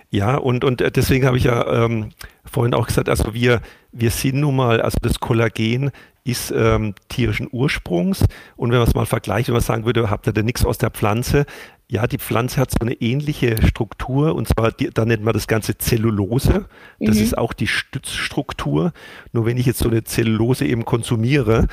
[0.10, 2.14] Ja, und, und deswegen habe ich ja ähm,
[2.46, 3.60] vorhin auch gesagt, also wir,
[3.92, 5.92] wir sind nun mal, also das Kollagen
[6.26, 8.26] ist ähm, tierischen Ursprungs.
[8.58, 10.78] Und wenn man es mal vergleicht, wenn man sagen würde, habt ihr denn nichts aus
[10.78, 11.46] der Pflanze,
[11.88, 15.48] ja, die Pflanze hat so eine ähnliche Struktur und zwar, die, da nennt man das
[15.48, 16.66] Ganze Zellulose.
[17.00, 17.24] Das mhm.
[17.24, 18.92] ist auch die Stützstruktur.
[19.34, 21.68] Nur wenn ich jetzt so eine Zellulose eben konsumiere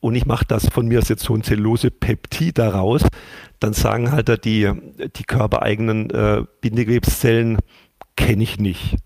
[0.00, 3.06] und ich mache das von mir aus jetzt so ein Zellulose-Peptid daraus,
[3.60, 4.70] dann sagen halt da die,
[5.16, 7.58] die körpereigenen äh, Bindegewebszellen,
[8.16, 8.96] kenne ich nicht.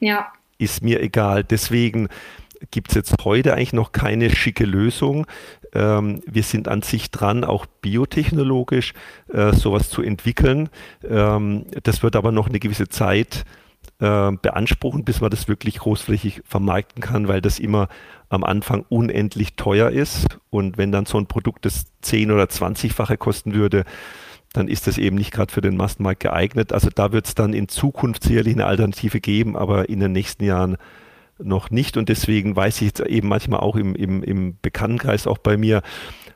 [0.00, 0.32] Ja.
[0.56, 1.44] Ist mir egal.
[1.44, 2.08] Deswegen
[2.70, 5.26] gibt es jetzt heute eigentlich noch keine schicke Lösung.
[5.72, 8.94] Ähm, wir sind an sich dran, auch biotechnologisch
[9.32, 10.68] äh, sowas zu entwickeln.
[11.08, 13.44] Ähm, das wird aber noch eine gewisse Zeit
[14.00, 17.88] äh, beanspruchen, bis man das wirklich großflächig vermarkten kann, weil das immer
[18.28, 20.38] am Anfang unendlich teuer ist.
[20.50, 23.84] Und wenn dann so ein Produkt das 10 oder 20-fache kosten würde,
[24.52, 26.72] dann ist das eben nicht gerade für den Massenmarkt geeignet.
[26.72, 30.44] Also da wird es dann in Zukunft sicherlich eine Alternative geben, aber in den nächsten
[30.44, 30.78] Jahren
[31.38, 31.96] noch nicht.
[31.96, 35.82] Und deswegen weiß ich jetzt eben manchmal auch im, im, im Bekanntenkreis, auch bei mir,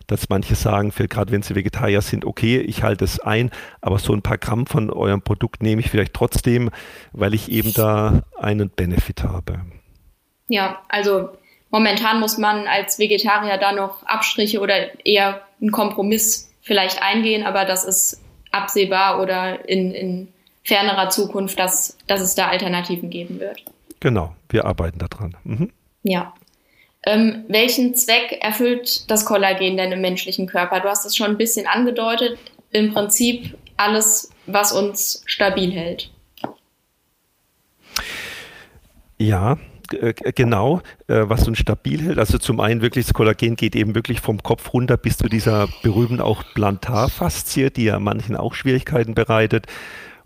[0.07, 4.13] dass manche sagen, gerade wenn sie Vegetarier sind, okay, ich halte es ein, aber so
[4.13, 6.71] ein paar Gramm von eurem Produkt nehme ich vielleicht trotzdem,
[7.13, 9.61] weil ich eben da einen Benefit habe.
[10.49, 11.31] Ja, also
[11.71, 17.65] momentan muss man als Vegetarier da noch Abstriche oder eher einen Kompromiss vielleicht eingehen, aber
[17.65, 20.29] das ist absehbar oder in, in
[20.65, 23.65] fernerer Zukunft, dass, dass es da Alternativen geben wird.
[24.03, 25.37] Genau, wir arbeiten daran.
[25.45, 25.71] Mhm.
[26.03, 26.35] Ja.
[27.07, 30.81] Ähm, welchen Zweck erfüllt das Kollagen denn im menschlichen Körper?
[30.81, 32.37] Du hast es schon ein bisschen angedeutet.
[32.73, 36.11] Im Prinzip alles, was uns stabil hält.
[39.19, 39.59] Ja,
[39.93, 42.19] äh, genau, äh, was uns stabil hält.
[42.19, 45.69] Also zum einen wirklich, das Kollagen geht eben wirklich vom Kopf runter bis zu dieser
[45.85, 49.69] berühmten auch Plantarfaszie, die ja manchen auch Schwierigkeiten bereitet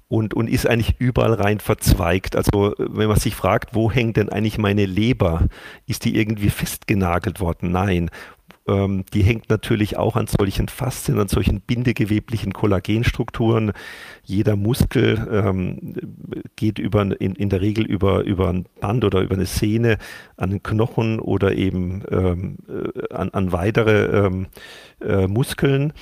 [0.09, 2.37] und, und ist eigentlich überall rein verzweigt.
[2.37, 5.49] Also wenn man sich fragt, wo hängt denn eigentlich meine Leber?
[5.87, 7.73] Ist die irgendwie festgenagelt worden?
[7.73, 8.11] Nein.
[8.69, 13.73] Ähm, die hängt natürlich auch an solchen Faszien, an solchen bindegeweblichen Kollagenstrukturen.
[14.25, 15.95] Jeder Muskel ähm,
[16.57, 19.99] geht über, in, in der Regel über, über ein Band oder über eine Sehne
[20.37, 24.47] an den Knochen oder eben ähm, äh, an, an weitere ähm,
[25.01, 25.93] äh, Muskeln.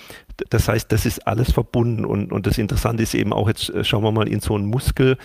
[0.50, 3.84] Das heißt, das ist alles verbunden und, und das Interessante ist eben auch, jetzt äh,
[3.84, 5.16] schauen wir mal in so einen Muskel,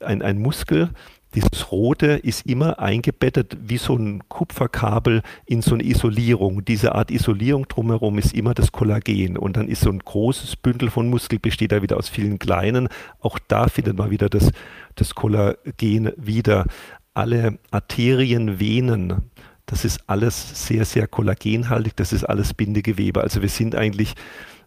[0.00, 0.90] ein, ein Muskel,
[1.34, 6.64] dieses Rote ist immer eingebettet wie so ein Kupferkabel in so eine Isolierung.
[6.64, 9.36] Diese Art Isolierung drumherum ist immer das Kollagen.
[9.36, 12.88] Und dann ist so ein großes Bündel von Muskel, besteht da wieder aus vielen kleinen.
[13.20, 14.52] Auch da findet man wieder das,
[14.94, 16.66] das Kollagen wieder.
[17.14, 19.30] Alle Arterien, Venen,
[19.66, 23.20] das ist alles sehr, sehr kollagenhaltig, das ist alles Bindegewebe.
[23.20, 24.14] Also wir sind eigentlich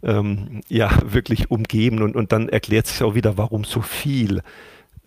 [0.04, 4.42] ähm, ja wirklich umgeben und, und dann erklärt sich auch wieder, warum so viel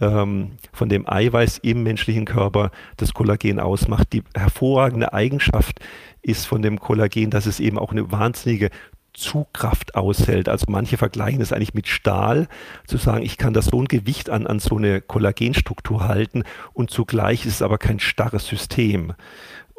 [0.00, 4.12] ähm, von dem Eiweiß im menschlichen Körper das Kollagen ausmacht.
[4.12, 5.80] Die hervorragende Eigenschaft
[6.22, 8.70] ist von dem Kollagen, dass es eben auch eine wahnsinnige
[9.12, 10.48] Zugkraft aushält.
[10.48, 12.48] Also manche vergleichen es eigentlich mit Stahl,
[12.86, 16.90] zu sagen, ich kann da so ein Gewicht an, an so eine Kollagenstruktur halten und
[16.90, 19.12] zugleich ist es aber kein starres System.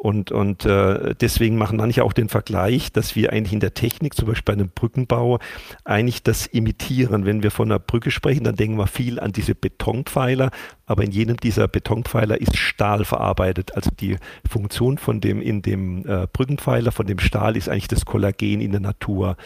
[0.02, 4.14] Und, und äh, deswegen machen manche auch den Vergleich, dass wir eigentlich in der Technik,
[4.14, 5.38] zum Beispiel bei einem Brückenbau,
[5.84, 7.24] eigentlich das imitieren.
[7.24, 10.50] Wenn wir von einer Brücke sprechen, dann denken wir viel an diese Betonpfeiler,
[10.86, 13.76] aber in jedem dieser Betonpfeiler ist Stahl verarbeitet.
[13.76, 14.16] Also die
[14.50, 18.72] Funktion von dem in dem äh, Brückenpfeiler, von dem Stahl ist eigentlich das Kollagen in
[18.72, 19.36] der Natur.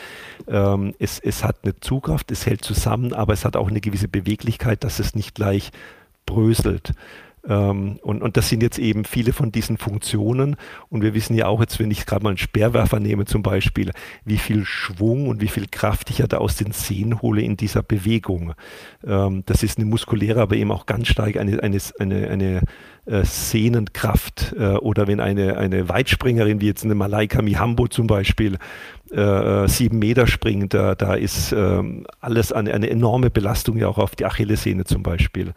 [0.48, 4.08] Ähm, es, es hat eine Zugkraft, es hält zusammen, aber es hat auch eine gewisse
[4.08, 5.70] Beweglichkeit, dass es nicht gleich
[6.24, 6.94] bröselt.
[7.48, 10.56] Ähm, und, und das sind jetzt eben viele von diesen Funktionen.
[10.88, 13.92] Und wir wissen ja auch jetzt, wenn ich gerade mal einen Speerwerfer nehme zum Beispiel,
[14.24, 17.56] wie viel Schwung und wie viel Kraft ich ja da aus den Sehnen hole in
[17.56, 18.54] dieser Bewegung.
[19.06, 22.62] Ähm, das ist eine muskuläre, aber eben auch ganz stark eine, eine, eine, eine
[23.06, 24.54] äh, Sehnenkraft.
[24.58, 28.58] Äh, oder wenn eine, eine Weitspringerin, wie jetzt eine Malaika Mihambo zum Beispiel,
[29.12, 33.86] äh, äh, sieben Meter springt, da, da ist ähm, alles eine, eine enorme Belastung ja
[33.86, 35.52] auch auf die Achillessehne zum Beispiel.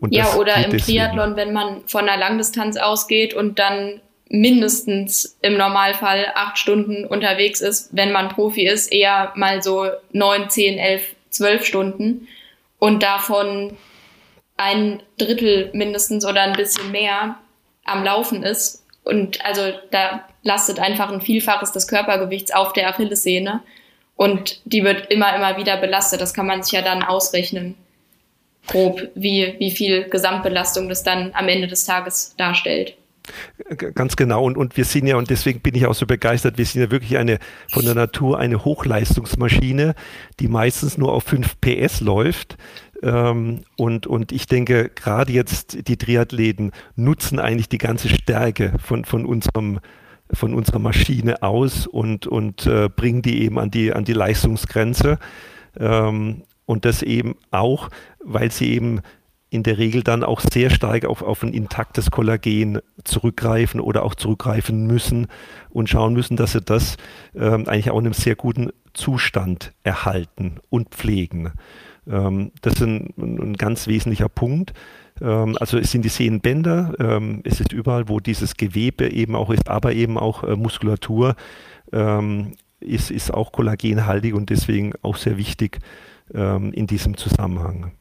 [0.00, 5.56] Und ja, oder im Triathlon, wenn man von einer Langdistanz ausgeht und dann mindestens im
[5.56, 11.14] Normalfall acht Stunden unterwegs ist, wenn man Profi ist, eher mal so neun, zehn, elf,
[11.28, 12.28] zwölf Stunden
[12.78, 13.76] und davon
[14.56, 17.36] ein Drittel mindestens oder ein bisschen mehr
[17.84, 18.86] am Laufen ist.
[19.04, 23.62] Und also da lastet einfach ein Vielfaches des Körpergewichts auf der Achillessehne
[24.16, 26.20] und die wird immer, immer wieder belastet.
[26.20, 27.74] Das kann man sich ja dann ausrechnen
[28.66, 32.96] grob, wie, wie viel Gesamtbelastung das dann am Ende des Tages darstellt.
[33.94, 34.44] Ganz genau.
[34.44, 36.90] Und, und wir sind ja, und deswegen bin ich auch so begeistert, wir sind ja
[36.90, 37.38] wirklich eine
[37.70, 39.94] von der Natur eine Hochleistungsmaschine,
[40.40, 42.56] die meistens nur auf 5 PS läuft.
[43.02, 49.04] Ähm, und, und ich denke, gerade jetzt die Triathleten nutzen eigentlich die ganze Stärke von,
[49.04, 49.80] von unserem
[50.32, 55.18] von unserer Maschine aus und, und äh, bringen die eben an die, an die Leistungsgrenze.
[55.76, 57.88] Ähm, und das eben auch,
[58.24, 59.00] weil sie eben
[59.50, 64.14] in der Regel dann auch sehr stark auf, auf ein intaktes Kollagen zurückgreifen oder auch
[64.14, 65.26] zurückgreifen müssen
[65.70, 66.96] und schauen müssen, dass sie das
[67.34, 71.54] ähm, eigentlich auch in einem sehr guten Zustand erhalten und pflegen.
[72.08, 74.72] Ähm, das ist ein, ein, ganz wesentlicher Punkt.
[75.20, 79.50] Ähm, also es sind die Sehnenbänder, ähm, es ist überall, wo dieses Gewebe eben auch
[79.50, 81.34] ist, aber eben auch äh, Muskulatur
[81.92, 85.80] ähm, ist, ist auch kollagenhaltig und deswegen auch sehr wichtig,
[86.34, 87.92] ähm, in diesem Zusammenhang.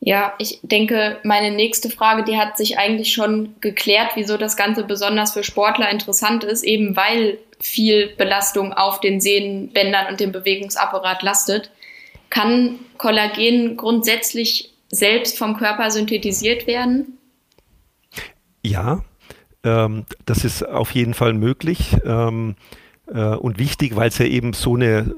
[0.00, 4.84] Ja, ich denke, meine nächste Frage, die hat sich eigentlich schon geklärt, wieso das Ganze
[4.84, 11.22] besonders für Sportler interessant ist, eben weil viel Belastung auf den Sehnenbändern und dem Bewegungsapparat
[11.22, 11.72] lastet.
[12.30, 17.18] Kann Kollagen grundsätzlich selbst vom Körper synthetisiert werden?
[18.64, 19.02] Ja,
[19.64, 21.96] ähm, das ist auf jeden Fall möglich.
[22.04, 25.14] Ähm, äh, und wichtig, weil es ja eben so eine,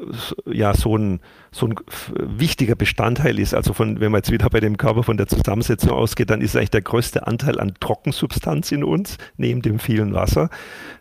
[0.46, 1.74] ja, so ein, so ein
[2.16, 3.54] wichtiger Bestandteil ist.
[3.54, 6.56] Also von, wenn man jetzt wieder bei dem Körper von der Zusammensetzung ausgeht, dann ist
[6.56, 10.50] eigentlich der größte Anteil an Trockensubstanz in uns, neben dem vielen Wasser.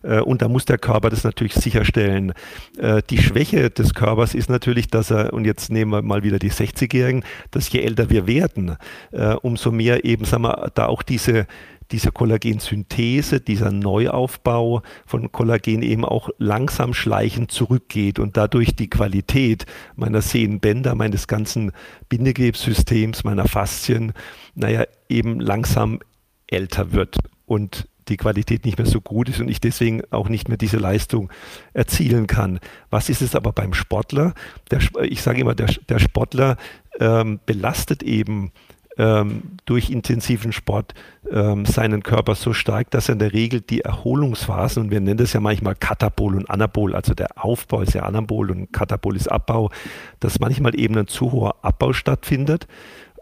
[0.01, 2.33] Äh, und da muss der Körper das natürlich sicherstellen.
[2.79, 6.39] Äh, die Schwäche des Körpers ist natürlich, dass er, und jetzt nehmen wir mal wieder
[6.39, 8.77] die 60-Jährigen, dass je älter wir werden,
[9.41, 11.45] umso mehr eben, sagen wir, da auch diese,
[11.91, 19.65] diese Kollagensynthese, dieser Neuaufbau von Kollagen eben auch langsam schleichend zurückgeht und dadurch die Qualität
[19.95, 21.71] meiner Sehnenbänder, meines ganzen
[22.09, 24.13] Bindegewebssystems, meiner Faszien,
[24.55, 25.99] naja, eben langsam
[26.47, 30.47] älter wird und die Qualität nicht mehr so gut ist und ich deswegen auch nicht
[30.47, 31.31] mehr diese Leistung
[31.73, 32.59] erzielen kann.
[32.89, 34.33] Was ist es aber beim Sportler?
[34.71, 36.57] Der, ich sage immer, der, der Sportler
[36.99, 38.51] ähm, belastet eben
[38.99, 40.93] ähm, durch intensiven Sport
[41.31, 45.17] ähm, seinen Körper so stark, dass er in der Regel die Erholungsphasen, und wir nennen
[45.17, 49.31] das ja manchmal Katabol und Anabol, also der Aufbau ist ja Anabol und Katabol ist
[49.31, 49.71] Abbau,
[50.19, 52.67] dass manchmal eben ein zu hoher Abbau stattfindet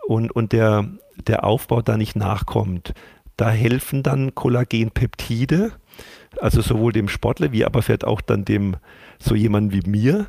[0.07, 0.85] und, und der,
[1.27, 2.93] der Aufbau da nicht nachkommt.
[3.37, 5.73] Da helfen dann Kollagenpeptide,
[6.41, 8.77] also sowohl dem Sportler wie aber vielleicht auch dann dem
[9.19, 10.25] so jemand wie mir,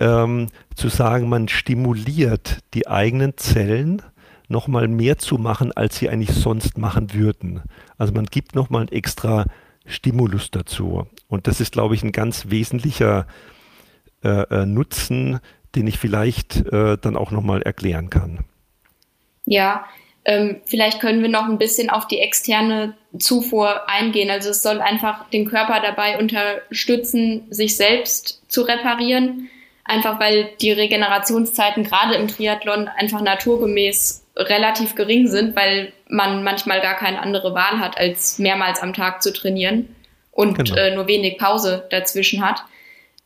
[0.00, 4.02] ähm, zu sagen, man stimuliert die eigenen Zellen
[4.48, 7.62] nochmal mehr zu machen, als sie eigentlich sonst machen würden.
[7.96, 9.44] Also man gibt nochmal einen extra
[9.86, 11.06] Stimulus dazu.
[11.28, 13.26] Und das ist, glaube ich, ein ganz wesentlicher
[14.24, 15.40] äh, äh, Nutzen,
[15.74, 18.44] den ich vielleicht äh, dann auch nochmal erklären kann.
[19.44, 19.84] Ja,
[20.24, 24.30] Ähm, vielleicht können wir noch ein bisschen auf die externe Zufuhr eingehen.
[24.30, 29.48] Also es soll einfach den Körper dabei unterstützen, sich selbst zu reparieren.
[29.84, 36.80] Einfach weil die Regenerationszeiten gerade im Triathlon einfach naturgemäß relativ gering sind, weil man manchmal
[36.80, 39.94] gar keine andere Wahl hat, als mehrmals am Tag zu trainieren
[40.30, 40.76] und genau.
[40.76, 42.62] äh, nur wenig Pause dazwischen hat.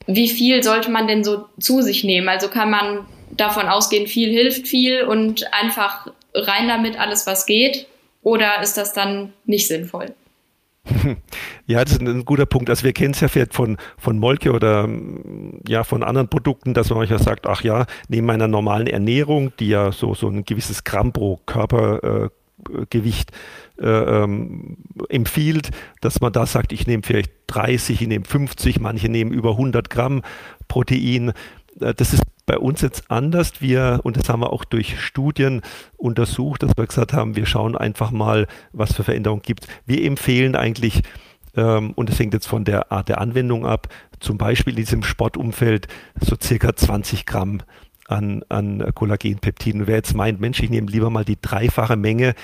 [0.07, 2.29] Wie viel sollte man denn so zu sich nehmen?
[2.29, 7.87] Also kann man davon ausgehen, viel hilft viel und einfach rein damit alles, was geht?
[8.23, 10.15] Oder ist das dann nicht sinnvoll?
[11.67, 12.69] Ja, das ist ein guter Punkt.
[12.71, 14.89] Also wir kennen es ja vielleicht von, von Molke oder
[15.67, 19.69] ja von anderen Produkten, dass man manchmal sagt, ach ja, neben meiner normalen Ernährung, die
[19.69, 23.31] ja so, so ein gewisses Gramm pro Körpergewicht
[23.79, 24.77] äh, äh, ähm,
[25.09, 29.53] empfiehlt, dass man da sagt, ich nehme vielleicht 30, ich nehme 50, manche nehmen über
[29.53, 30.23] 100 Gramm
[30.69, 31.33] Protein.
[31.81, 33.61] Äh, das ist bei uns jetzt anders.
[33.61, 35.63] Wir, und das haben wir auch durch Studien
[35.97, 39.67] untersucht, dass wir gesagt haben, wir schauen einfach mal, was für Veränderungen gibt.
[39.87, 41.03] Wir empfehlen eigentlich,
[41.57, 43.89] ähm, und das hängt jetzt von der Art der Anwendung ab,
[44.21, 45.89] zum Beispiel in diesem Sportumfeld
[46.21, 47.61] so circa 20 Gramm
[48.09, 49.87] an, an Kollagenpeptiden.
[49.87, 52.35] Wer jetzt meint, Mensch, ich nehme lieber mal die dreifache Menge,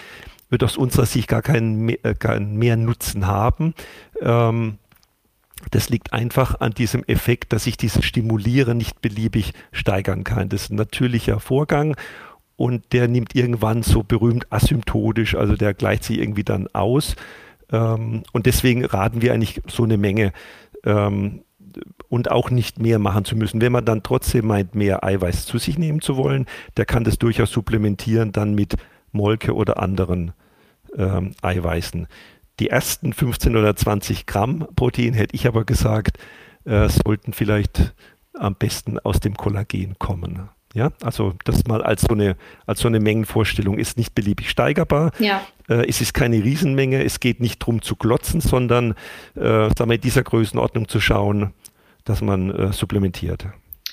[0.51, 3.75] wird aus unserer Sicht gar keinen, äh, keinen mehr Nutzen haben.
[4.21, 4.79] Ähm,
[5.71, 10.49] das liegt einfach an diesem Effekt, dass sich dieses Stimulieren nicht beliebig steigern kann.
[10.49, 11.97] Das ist ein natürlicher Vorgang
[12.57, 17.17] und der nimmt irgendwann so berühmt asymptotisch, also der gleicht sich irgendwie dann aus.
[17.71, 20.33] Ähm, und deswegen raten wir eigentlich so eine Menge
[20.85, 21.43] ähm,
[22.09, 23.61] und auch nicht mehr machen zu müssen.
[23.61, 27.19] Wenn man dann trotzdem meint, mehr Eiweiß zu sich nehmen zu wollen, der kann das
[27.19, 28.77] durchaus supplementieren dann mit
[29.13, 30.33] Molke oder anderen
[30.97, 32.07] ähm, Eiweißen.
[32.59, 36.19] Die ersten 15 oder 20 Gramm Protein, hätte ich aber gesagt,
[36.65, 37.95] äh, sollten vielleicht
[38.35, 40.49] am besten aus dem Kollagen kommen.
[40.75, 45.13] Ja, also das mal als so eine, als so eine Mengenvorstellung ist nicht beliebig steigerbar.
[45.19, 45.47] Ja.
[45.69, 47.03] Äh, es ist keine Riesenmenge.
[47.05, 48.93] Es geht nicht darum zu glotzen, sondern
[49.35, 51.55] äh, sagen wir, in dieser Größenordnung zu schauen,
[52.05, 53.47] dass man äh, supplementiert.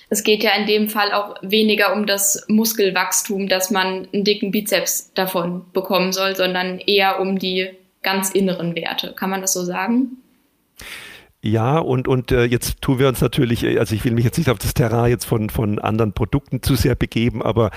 [0.09, 4.51] Es geht ja in dem Fall auch weniger um das Muskelwachstum, dass man einen dicken
[4.51, 7.69] Bizeps davon bekommen soll, sondern eher um die
[8.05, 9.13] ganz inneren Werte.
[9.13, 10.17] Kann man das so sagen?
[11.47, 14.39] Ja, und, und äh, jetzt tun wir uns natürlich, äh, also ich will mich jetzt
[14.39, 17.69] nicht auf das Terrain jetzt von, von anderen Produkten zu sehr begeben, aber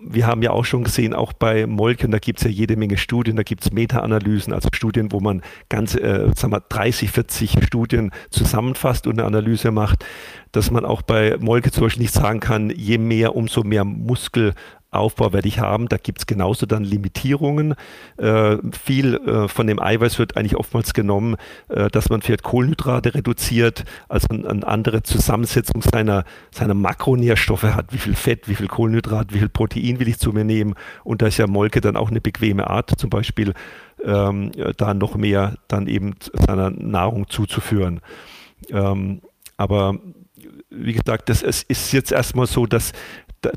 [0.00, 2.96] wir haben ja auch schon gesehen, auch bei Molken, da gibt es ja jede Menge
[2.96, 7.64] Studien, da gibt es Meta-Analysen, also Studien, wo man ganze, äh, sagen wir, 30, 40
[7.64, 10.04] Studien zusammenfasst und eine Analyse macht,
[10.50, 14.54] dass man auch bei Molke zum Beispiel nicht sagen kann, je mehr, umso mehr Muskel
[14.94, 15.88] Aufbau werde ich haben.
[15.88, 17.74] Da gibt es genauso dann Limitierungen.
[18.16, 21.36] Äh, viel äh, von dem Eiweiß wird eigentlich oftmals genommen,
[21.68, 27.92] äh, dass man vielleicht Kohlenhydrate reduziert, also eine ein andere Zusammensetzung seiner, seiner Makronährstoffe hat.
[27.92, 30.74] Wie viel Fett, wie viel Kohlenhydrat, wie viel Protein will ich zu mir nehmen.
[31.02, 33.54] Und da ist ja Molke dann auch eine bequeme Art, zum Beispiel
[34.04, 38.00] ähm, da noch mehr dann eben seiner Nahrung zuzuführen.
[38.70, 39.20] Ähm,
[39.56, 39.98] aber
[40.70, 42.92] wie gesagt, das ist, ist jetzt erstmal so, dass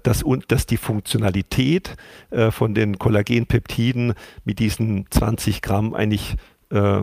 [0.04, 1.96] dass, dass die Funktionalität
[2.32, 4.14] äh, von den Kollagenpeptiden
[4.46, 6.36] mit diesen 20 Gramm eigentlich
[6.70, 7.02] äh,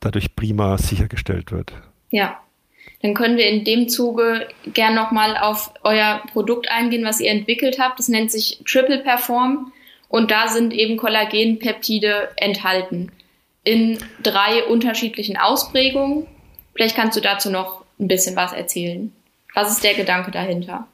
[0.00, 1.72] dadurch prima sichergestellt wird.
[2.10, 2.40] Ja,
[3.02, 7.78] dann können wir in dem Zuge gern nochmal auf euer Produkt eingehen, was ihr entwickelt
[7.78, 7.98] habt.
[7.98, 9.72] Das nennt sich Triple Perform
[10.08, 13.10] und da sind eben Kollagenpeptide enthalten
[13.62, 16.26] in drei unterschiedlichen Ausprägungen.
[16.74, 19.12] Vielleicht kannst du dazu noch ein bisschen was erzählen.
[19.54, 20.86] Was ist der Gedanke dahinter?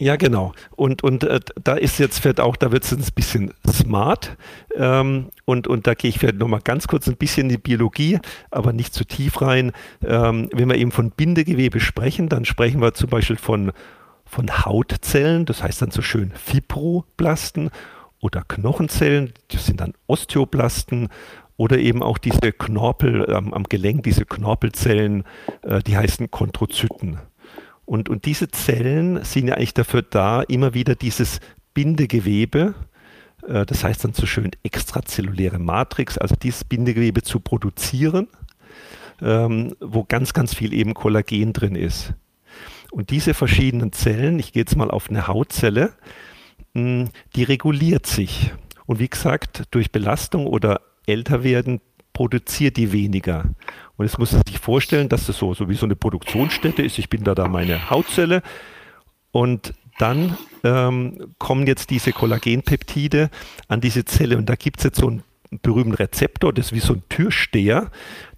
[0.00, 0.54] Ja, genau.
[0.76, 4.34] Und, und äh, da ist jetzt vielleicht auch, da wird es ein bisschen smart.
[4.74, 8.18] Ähm, und, und da gehe ich vielleicht nochmal ganz kurz ein bisschen in die Biologie,
[8.50, 9.72] aber nicht zu tief rein.
[10.02, 13.72] Ähm, wenn wir eben von Bindegewebe sprechen, dann sprechen wir zum Beispiel von,
[14.24, 17.68] von Hautzellen, das heißt dann so schön Fibroblasten
[18.20, 21.10] oder Knochenzellen, das sind dann Osteoblasten
[21.58, 25.24] oder eben auch diese Knorpel ähm, am Gelenk, diese Knorpelzellen,
[25.60, 27.18] äh, die heißen Chondrozyten.
[27.90, 31.40] Und, und diese Zellen sind ja eigentlich dafür da, immer wieder dieses
[31.74, 32.76] Bindegewebe,
[33.48, 38.28] äh, das heißt dann so schön extrazelluläre Matrix, also dieses Bindegewebe zu produzieren,
[39.20, 42.14] ähm, wo ganz, ganz viel eben Kollagen drin ist.
[42.92, 45.92] Und diese verschiedenen Zellen, ich gehe jetzt mal auf eine Hautzelle,
[46.74, 48.52] mh, die reguliert sich.
[48.86, 51.80] Und wie gesagt, durch Belastung oder Älterwerden
[52.12, 53.46] produziert die weniger.
[54.00, 56.98] Und jetzt muss man sich vorstellen, dass das so, so wie so eine Produktionsstätte ist.
[56.98, 58.40] Ich bin da da meine Hautzelle
[59.30, 63.28] und dann ähm, kommen jetzt diese Kollagenpeptide
[63.68, 65.22] an diese Zelle und da gibt es jetzt so einen
[65.60, 67.90] berühmten Rezeptor, das ist wie so ein Türsteher,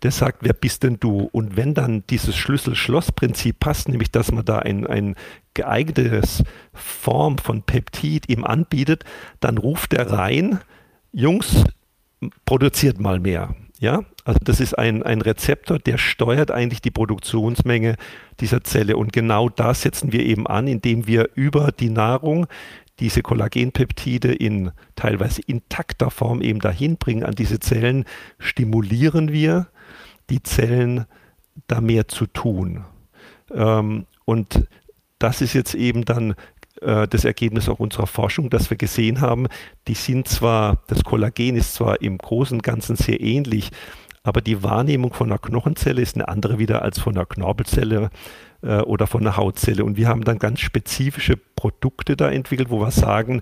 [0.02, 1.28] der sagt, wer bist denn du?
[1.30, 5.14] Und wenn dann dieses Schlüssel-Schloss-Prinzip passt, nämlich dass man da ein, ein
[5.54, 6.42] geeignetes
[6.74, 9.04] Form von Peptid ihm anbietet,
[9.38, 10.58] dann ruft er rein,
[11.12, 11.62] Jungs,
[12.44, 13.54] produziert mal mehr.
[13.78, 17.96] Ja, also das ist ein, ein Rezeptor, der steuert eigentlich die Produktionsmenge
[18.40, 18.96] dieser Zelle.
[18.96, 22.46] Und genau da setzen wir eben an, indem wir über die Nahrung
[23.00, 28.04] diese Kollagenpeptide in teilweise intakter Form eben dahin bringen an diese Zellen,
[28.38, 29.68] stimulieren wir
[30.30, 31.06] die Zellen
[31.66, 32.84] da mehr zu tun.
[33.52, 34.68] Ähm, und
[35.18, 36.34] das ist jetzt eben dann
[36.80, 39.48] äh, das Ergebnis auch unserer Forschung, dass wir gesehen haben,
[39.88, 43.70] die sind zwar, das Kollagen ist zwar im Großen und Ganzen sehr ähnlich,
[44.22, 48.10] aber die Wahrnehmung von einer Knochenzelle ist eine andere wieder als von einer Knorpelzelle
[48.62, 49.84] äh, oder von einer Hautzelle.
[49.84, 53.40] Und wir haben dann ganz spezifische Produkte da entwickelt, wo wir sagen,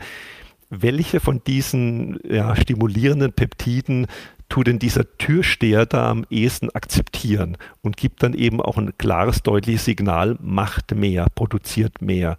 [0.70, 4.06] welche von diesen ja, stimulierenden Peptiden
[4.48, 9.42] tut denn dieser Türsteher da am ehesten akzeptieren und gibt dann eben auch ein klares,
[9.42, 12.36] deutliches Signal, macht mehr, produziert mehr.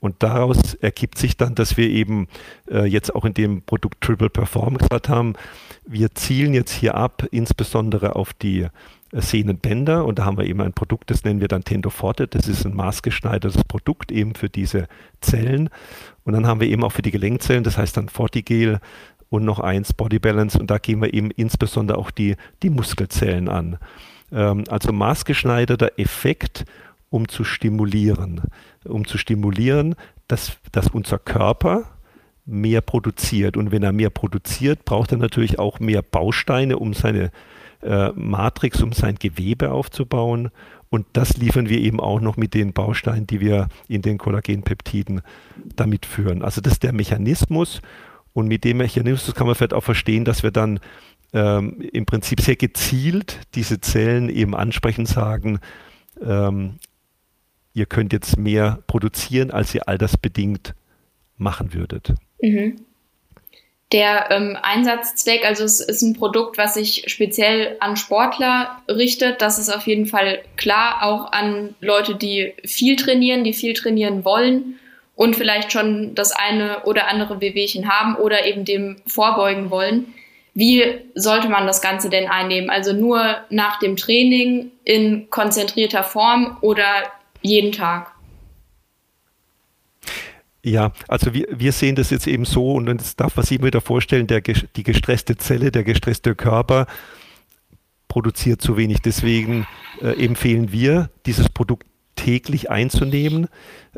[0.00, 2.28] Und daraus ergibt sich dann, dass wir eben
[2.70, 5.34] äh, jetzt auch in dem Produkt Triple Perform gesagt haben,
[5.90, 8.68] wir zielen jetzt hier ab, insbesondere auf die äh,
[9.12, 12.64] Sehnenbänder und da haben wir eben ein Produkt, das nennen wir dann Tendoforte, das ist
[12.64, 14.86] ein maßgeschneidertes Produkt eben für diese
[15.20, 15.68] Zellen.
[16.24, 18.78] Und dann haben wir eben auch für die Gelenkzellen, das heißt dann Fortigel
[19.30, 20.58] und noch eins Body Balance.
[20.58, 23.78] Und da gehen wir eben insbesondere auch die, die Muskelzellen an.
[24.30, 26.64] Ähm, also maßgeschneiderter Effekt,
[27.08, 28.42] um zu stimulieren,
[28.84, 29.96] um zu stimulieren,
[30.28, 31.84] dass, dass unser Körper
[32.44, 33.56] mehr produziert.
[33.56, 37.30] Und wenn er mehr produziert, braucht er natürlich auch mehr Bausteine, um seine
[37.82, 40.50] äh, Matrix, um sein Gewebe aufzubauen.
[40.90, 45.22] Und das liefern wir eben auch noch mit den Bausteinen, die wir in den Kollagenpeptiden
[45.76, 46.42] damit führen.
[46.42, 47.80] Also das ist der Mechanismus.
[48.32, 50.80] Und mit dem Mechanismus kann man vielleicht auch verstehen, dass wir dann
[51.32, 55.60] ähm, im Prinzip sehr gezielt diese Zellen eben ansprechen, sagen,
[56.20, 56.76] ähm,
[57.72, 60.74] ihr könnt jetzt mehr produzieren, als ihr altersbedingt
[61.36, 62.14] machen würdet.
[62.42, 62.84] Mhm.
[63.92, 69.42] Der ähm, Einsatzzweck, also es ist ein Produkt, was sich speziell an Sportler richtet.
[69.42, 74.24] Das ist auf jeden Fall klar, auch an Leute, die viel trainieren, die viel trainieren
[74.24, 74.78] wollen
[75.16, 80.14] und vielleicht schon das eine oder andere Wehwehchen haben oder eben dem vorbeugen wollen.
[80.54, 80.84] Wie
[81.14, 82.70] sollte man das Ganze denn einnehmen?
[82.70, 86.84] Also nur nach dem Training in konzentrierter Form oder
[87.42, 88.12] jeden Tag?
[90.62, 93.80] Ja, also wir, wir sehen das jetzt eben so und das darf man sich wieder
[93.80, 96.86] vorstellen, der, die gestresste Zelle, der gestresste Körper
[98.08, 99.00] produziert zu wenig.
[99.00, 99.66] Deswegen
[100.02, 101.86] äh, empfehlen wir, dieses Produkt
[102.16, 103.48] täglich einzunehmen,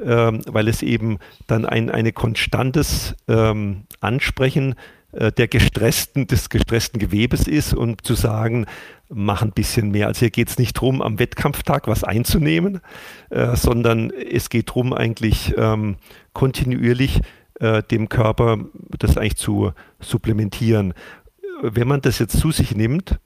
[0.01, 4.77] ähm, weil es eben dann ein eine konstantes ähm, Ansprechen
[5.13, 8.67] der gestressten, des gestressten Gewebes ist und zu sagen,
[9.09, 10.07] mach ein bisschen mehr.
[10.09, 12.81] Also hier geht es nicht darum, am Wettkampftag was einzunehmen,
[13.31, 15.97] äh, sondern es geht darum, eigentlich ähm,
[16.33, 17.21] kontinuierlich
[17.61, 18.59] äh, dem Körper
[18.99, 20.95] das eigentlich zu supplementieren.
[21.61, 23.19] Wenn man das jetzt zu sich nimmt,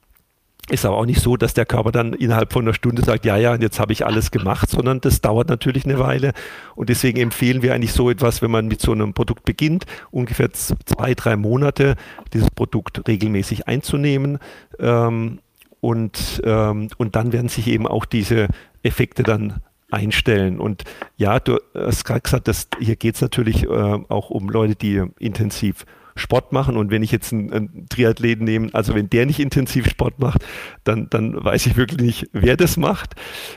[0.69, 3.37] ist aber auch nicht so, dass der Körper dann innerhalb von einer Stunde sagt, ja,
[3.37, 6.33] ja, jetzt habe ich alles gemacht, sondern das dauert natürlich eine Weile.
[6.75, 10.51] Und deswegen empfehlen wir eigentlich so etwas, wenn man mit so einem Produkt beginnt, ungefähr
[10.51, 11.95] zwei, drei Monate
[12.33, 14.39] dieses Produkt regelmäßig einzunehmen.
[14.79, 15.39] Ähm,
[15.79, 18.47] und, ähm, und dann werden sich eben auch diese
[18.83, 20.59] Effekte dann einstellen.
[20.59, 20.83] Und
[21.15, 25.03] ja, du hast gerade gesagt, dass hier geht es natürlich äh, auch um Leute, die
[25.19, 25.85] intensiv
[26.17, 26.77] Sport machen.
[26.77, 30.45] Und wenn ich jetzt einen, einen Triathleten nehme, also wenn der nicht intensiv Sport macht,
[30.83, 33.15] dann, dann weiß ich wirklich nicht, wer das macht.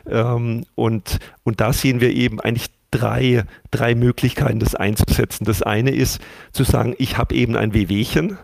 [0.08, 5.44] Ähm, und, und da sehen wir eben eigentlich drei, drei Möglichkeiten, das einzusetzen.
[5.44, 6.20] Das eine ist
[6.52, 8.38] zu sagen, ich habe eben ein Wehwehchen,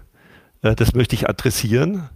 [0.62, 2.08] äh, das möchte ich adressieren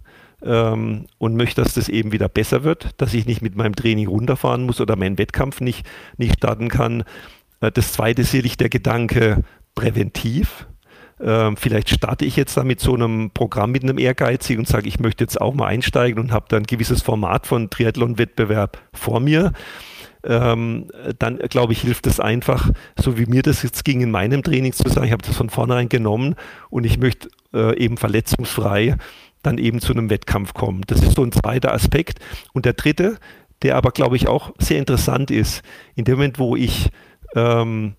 [0.43, 4.07] ähm, und möchte, dass das eben wieder besser wird, dass ich nicht mit meinem Training
[4.07, 5.85] runterfahren muss oder meinen Wettkampf nicht,
[6.17, 7.03] nicht starten kann.
[7.59, 9.43] Äh, das zweite ist sicherlich der Gedanke
[9.75, 10.67] präventiv.
[11.23, 14.87] Ähm, vielleicht starte ich jetzt da mit so einem Programm mit einem Ehrgeizig und sage,
[14.87, 19.19] ich möchte jetzt auch mal einsteigen und habe dann ein gewisses Format von Triathlon-Wettbewerb vor
[19.19, 19.53] mir.
[20.23, 22.69] Ähm, dann glaube ich, hilft es einfach,
[22.99, 25.49] so wie mir das jetzt ging in meinem Training zu sagen, ich habe das von
[25.49, 26.35] vornherein genommen
[26.69, 28.97] und ich möchte äh, eben verletzungsfrei
[29.43, 30.81] dann eben zu einem Wettkampf kommen.
[30.87, 32.19] Das ist so ein zweiter Aspekt.
[32.53, 33.17] Und der dritte,
[33.63, 35.63] der aber, glaube ich, auch sehr interessant ist,
[35.95, 36.89] in dem Moment, wo ich
[37.35, 37.95] ähm,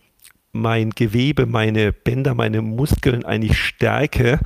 [0.52, 4.38] mein Gewebe, meine Bänder, meine Muskeln eigentlich stärke,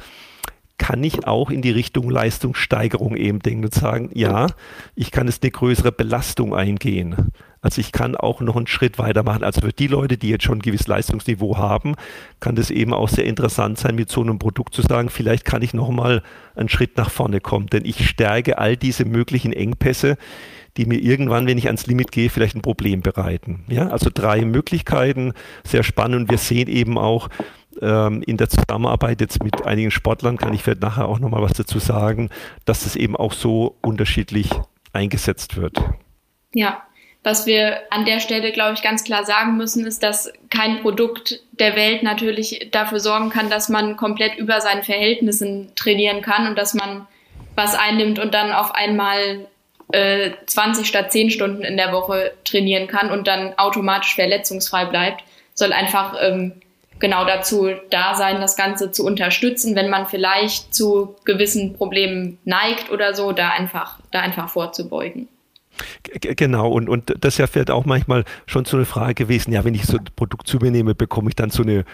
[0.79, 4.49] kann ich auch in die Richtung Leistungssteigerung eben denken und sagen, ja,
[4.95, 7.33] ich kann jetzt eine größere Belastung eingehen.
[7.63, 9.43] Also ich kann auch noch einen Schritt weitermachen.
[9.43, 11.95] Also für die Leute, die jetzt schon ein gewisses Leistungsniveau haben,
[12.41, 15.63] kann das eben auch sehr interessant sein, mit so einem Produkt zu sagen, vielleicht kann
[15.63, 16.23] ich noch mal
[16.55, 20.19] einen Schritt nach vorne kommen, denn ich stärke all diese möglichen Engpässe,
[20.77, 23.65] die mir irgendwann, wenn ich ans Limit gehe, vielleicht ein Problem bereiten.
[23.69, 25.33] Ja, also drei Möglichkeiten,
[25.65, 26.31] sehr spannend.
[26.31, 27.29] Wir sehen eben auch,
[27.81, 31.53] ähm, in der Zusammenarbeit jetzt mit einigen Sportlern, kann ich vielleicht nachher auch nochmal was
[31.53, 32.31] dazu sagen,
[32.65, 34.51] dass das eben auch so unterschiedlich
[34.93, 35.79] eingesetzt wird.
[36.55, 36.83] Ja,
[37.23, 41.41] was wir an der Stelle, glaube ich, ganz klar sagen müssen, ist, dass kein Produkt
[41.53, 46.57] der Welt natürlich dafür sorgen kann, dass man komplett über seinen Verhältnissen trainieren kann und
[46.57, 47.07] dass man
[47.57, 49.49] was einnimmt und dann auf einmal
[49.93, 55.23] äh, 20 statt 10 Stunden in der Woche trainieren kann und dann automatisch verletzungsfrei bleibt,
[55.55, 56.53] soll einfach ähm,
[56.99, 62.91] genau dazu da sein, das Ganze zu unterstützen, wenn man vielleicht zu gewissen Problemen neigt
[62.91, 65.29] oder so, da einfach, da einfach vorzubeugen.
[66.21, 69.65] Genau, und, und das ist ja vielleicht auch manchmal schon so eine Frage gewesen, ja,
[69.65, 71.85] wenn ich so ein Produkt zu mir nehme, bekomme ich dann so eine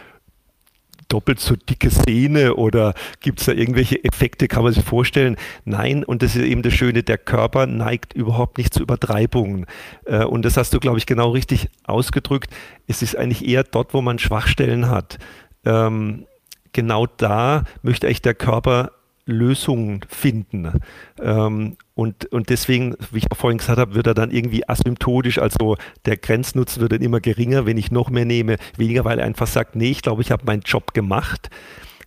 [1.12, 5.36] doppelt so dicke Sehne oder gibt es da irgendwelche Effekte, kann man sich vorstellen?
[5.64, 9.66] Nein, und das ist eben das Schöne, der Körper neigt überhaupt nicht zu Übertreibungen.
[10.06, 12.50] Äh, und das hast du, glaube ich, genau richtig ausgedrückt.
[12.86, 15.18] Es ist eigentlich eher dort, wo man Schwachstellen hat.
[15.64, 16.26] Ähm,
[16.72, 18.92] genau da möchte eigentlich der Körper
[19.26, 20.80] Lösungen finden.
[21.20, 25.38] Ähm, und, und deswegen, wie ich auch vorhin gesagt habe, wird er dann irgendwie asymptotisch,
[25.38, 25.76] also
[26.06, 29.46] der Grenznutzen wird dann immer geringer, wenn ich noch mehr nehme, weniger, weil er einfach
[29.46, 31.50] sagt, nee, ich glaube, ich habe meinen Job gemacht,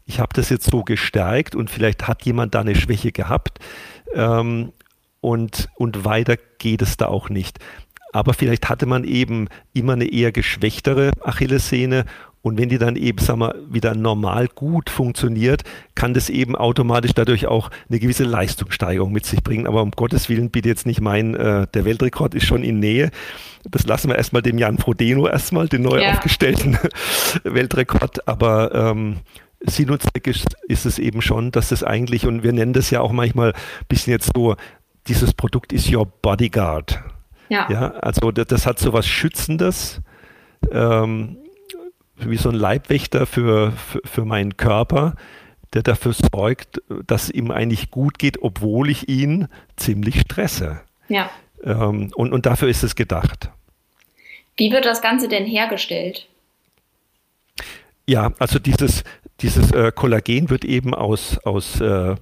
[0.05, 3.59] ich habe das jetzt so gestärkt und vielleicht hat jemand da eine Schwäche gehabt.
[4.13, 4.71] Ähm,
[5.21, 7.57] und, und weiter geht es da auch nicht.
[8.13, 12.05] Aber vielleicht hatte man eben immer eine eher geschwächtere Achillessehne
[12.45, 15.63] und wenn die dann eben, sagen wir, wieder normal gut funktioniert,
[15.95, 19.65] kann das eben automatisch dadurch auch eine gewisse Leistungssteigerung mit sich bringen.
[19.65, 23.09] Aber um Gottes Willen bitte jetzt nicht meinen, äh, der Weltrekord ist schon in Nähe.
[23.63, 26.11] Das lassen wir erstmal dem Jan Frodeno erstmal, den neu ja.
[26.11, 26.77] aufgestellten
[27.43, 28.27] Weltrekord.
[28.27, 29.21] Aber ähm,
[29.61, 32.91] Sinn und Zweck ist, ist es eben schon, dass das eigentlich, und wir nennen das
[32.91, 34.55] ja auch manchmal ein bisschen jetzt so,
[35.07, 36.99] dieses Produkt ist your bodyguard.
[37.49, 37.67] Ja.
[37.71, 39.99] ja also das, das hat so was Schützendes.
[40.71, 41.37] Ähm,
[42.17, 45.15] wie so ein Leibwächter für, für, für meinen Körper,
[45.73, 50.81] der dafür sorgt, dass es ihm eigentlich gut geht, obwohl ich ihn ziemlich stresse.
[51.09, 51.29] Ja.
[51.63, 53.49] Ähm, und, und dafür ist es gedacht.
[54.57, 56.27] Wie wird das Ganze denn hergestellt?
[58.07, 59.03] Ja, also dieses,
[59.41, 62.15] dieses äh, Kollagen wird eben aus, aus äh,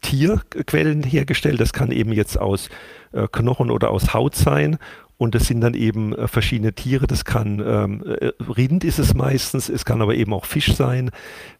[0.00, 1.60] Tierquellen hergestellt.
[1.60, 2.70] Das kann eben jetzt aus
[3.12, 4.78] äh, Knochen oder aus Haut sein.
[5.16, 7.06] Und das sind dann eben äh, verschiedene Tiere.
[7.06, 11.10] Das kann ähm, äh, Rind ist es meistens, es kann aber eben auch Fisch sein,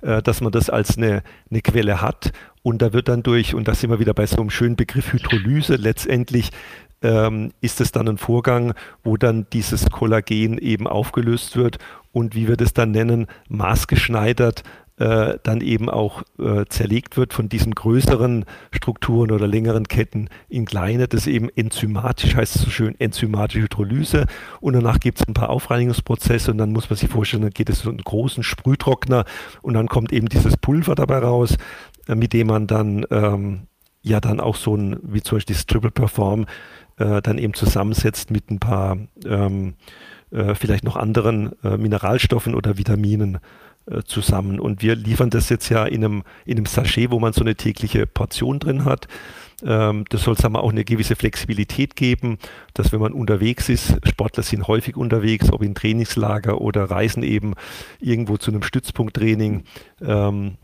[0.01, 2.33] äh, dass man das als eine, eine Quelle hat.
[2.63, 5.13] Und da wird dann durch, und da sind wir wieder bei so einem schönen Begriff
[5.13, 6.51] Hydrolyse, letztendlich
[7.03, 8.75] ähm, ist es dann ein Vorgang,
[9.05, 11.79] wo dann dieses Kollagen eben aufgelöst wird
[12.13, 14.63] und wie wir das dann nennen, maßgeschneidert
[14.97, 20.67] äh, dann eben auch äh, zerlegt wird von diesen größeren Strukturen oder längeren Ketten in
[20.67, 21.09] kleine.
[21.09, 24.27] Das eben enzymatisch, heißt es so schön, enzymatische Hydrolyse.
[24.61, 27.71] Und danach gibt es ein paar Aufreinigungsprozesse und dann muss man sich vorstellen, dann geht
[27.71, 29.25] es so einen großen Sprühtrockner
[29.63, 31.57] und dann kommt eben dieses Pulver dabei raus,
[32.07, 33.63] äh, mit dem man dann ähm,
[34.03, 36.47] ja dann auch so ein, wie zum Beispiel das Triple Perform,
[36.99, 39.75] äh, dann eben zusammensetzt mit ein paar ähm,
[40.31, 43.39] äh, vielleicht noch anderen äh, Mineralstoffen oder Vitaminen
[44.07, 44.61] zusammen.
[44.61, 47.55] Und wir liefern das jetzt ja in einem, in einem Sachet, wo man so eine
[47.55, 49.09] tägliche Portion drin hat.
[49.63, 52.39] Ähm, das soll sagen wir, auch eine gewisse Flexibilität geben,
[52.73, 57.55] dass wenn man unterwegs ist, Sportler sind häufig unterwegs, ob in Trainingslager oder reisen eben
[58.01, 59.65] irgendwo zu einem Stützpunkttraining
[60.01, 60.57] ähm,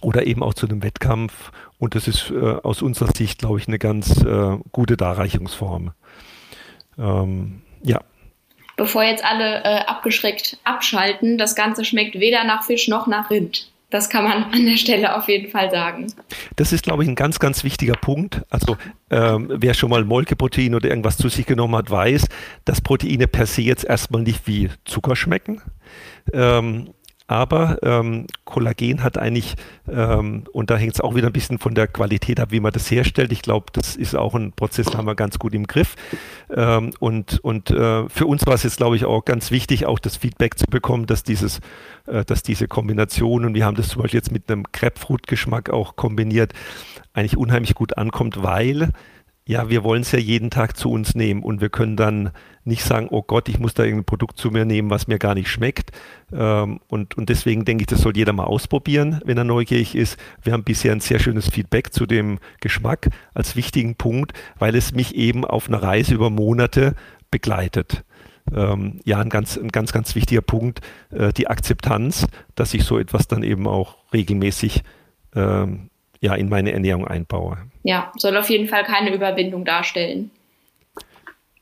[0.00, 1.52] oder eben auch zu einem Wettkampf.
[1.78, 5.92] Und das ist äh, aus unserer Sicht, glaube ich, eine ganz äh, gute Darreichungsform.
[6.98, 8.00] Ähm, ja
[8.78, 13.70] bevor jetzt alle äh, abgeschreckt abschalten, das Ganze schmeckt weder nach Fisch noch nach Rind.
[13.90, 16.12] Das kann man an der Stelle auf jeden Fall sagen.
[16.56, 18.42] Das ist, glaube ich, ein ganz, ganz wichtiger Punkt.
[18.50, 18.76] Also
[19.10, 22.26] ähm, wer schon mal Molkeprotein oder irgendwas zu sich genommen hat, weiß,
[22.64, 25.62] dass Proteine per se jetzt erstmal nicht wie Zucker schmecken.
[26.32, 26.90] Ähm,
[27.28, 29.54] aber ähm, Kollagen hat eigentlich,
[29.86, 32.72] ähm, und da hängt es auch wieder ein bisschen von der Qualität ab, wie man
[32.72, 33.32] das herstellt.
[33.32, 35.94] Ich glaube, das ist auch ein Prozess, den haben wir ganz gut im Griff.
[36.50, 39.98] Ähm, und und äh, für uns war es jetzt, glaube ich, auch ganz wichtig, auch
[39.98, 41.60] das Feedback zu bekommen, dass dieses,
[42.06, 45.96] äh, dass diese Kombination, und wir haben das zum Beispiel jetzt mit einem Crepefruit-Geschmack auch
[45.96, 46.54] kombiniert,
[47.12, 48.90] eigentlich unheimlich gut ankommt, weil
[49.48, 52.32] ja, wir wollen es ja jeden Tag zu uns nehmen und wir können dann
[52.64, 55.34] nicht sagen, oh Gott, ich muss da irgendein Produkt zu mir nehmen, was mir gar
[55.34, 55.90] nicht schmeckt.
[56.30, 60.18] Ähm, und, und deswegen denke ich, das soll jeder mal ausprobieren, wenn er neugierig ist.
[60.42, 64.92] Wir haben bisher ein sehr schönes Feedback zu dem Geschmack als wichtigen Punkt, weil es
[64.92, 66.94] mich eben auf einer Reise über Monate
[67.30, 68.04] begleitet.
[68.54, 72.98] Ähm, ja, ein ganz, ein ganz, ganz wichtiger Punkt, äh, die Akzeptanz, dass ich so
[72.98, 74.82] etwas dann eben auch regelmäßig
[75.34, 75.88] ähm,
[76.20, 77.56] ja, in meine Ernährung einbaue.
[77.88, 80.30] Ja, soll auf jeden Fall keine Überwindung darstellen.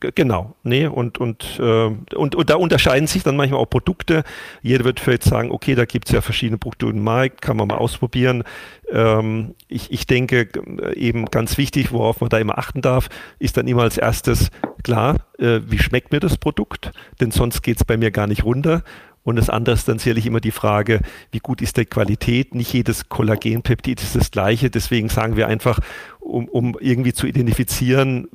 [0.01, 4.25] Genau, nee, und, und, äh, und, und da unterscheiden sich dann manchmal auch Produkte.
[4.61, 7.69] Jeder wird vielleicht sagen, okay, da gibt es ja verschiedene Produkte im Markt, kann man
[7.69, 8.43] mal ausprobieren.
[8.91, 10.49] Ähm, ich, ich denke,
[10.97, 13.09] eben ganz wichtig, worauf man da immer achten darf,
[13.39, 14.51] ist dann immer als erstes
[14.83, 18.45] klar, äh, wie schmeckt mir das Produkt, denn sonst geht es bei mir gar nicht
[18.45, 18.83] runter.
[19.27, 21.01] Und das andere ist dann sicherlich immer die Frage,
[21.33, 22.55] wie gut ist die Qualität?
[22.55, 24.71] Nicht jedes Kollagenpeptid ist das gleiche.
[24.71, 25.81] Deswegen sagen wir einfach,
[26.21, 28.29] um, um irgendwie zu identifizieren,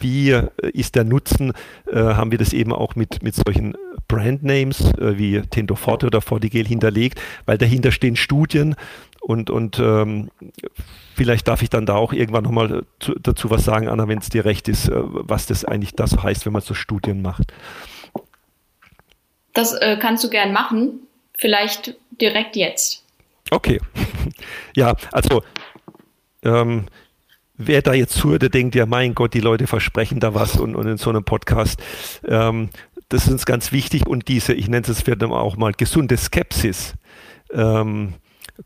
[0.00, 0.36] wie
[0.72, 1.52] ist der Nutzen,
[1.86, 3.76] äh, haben wir das eben auch mit, mit solchen
[4.08, 8.74] Brandnames äh, wie Tendoforte oder Fortigel hinterlegt, weil dahinter stehen Studien
[9.20, 10.30] und, und ähm,
[11.14, 12.84] vielleicht darf ich dann da auch irgendwann nochmal
[13.20, 16.46] dazu was sagen, Anna, wenn es dir recht ist, äh, was das eigentlich das heißt,
[16.46, 17.52] wenn man so Studien macht.
[19.54, 21.00] Das äh, kannst du gern machen.
[21.38, 23.02] Vielleicht direkt jetzt.
[23.50, 23.80] Okay.
[24.76, 25.42] ja, also
[26.42, 26.86] ähm,
[27.56, 30.76] wer da jetzt zuhört, der denkt ja, mein Gott, die Leute versprechen da was und,
[30.76, 31.80] und in so einem Podcast.
[32.26, 32.70] Ähm,
[33.08, 36.94] das ist uns ganz wichtig und diese, ich nenne es jetzt auch mal gesunde Skepsis.
[37.52, 38.14] Ähm,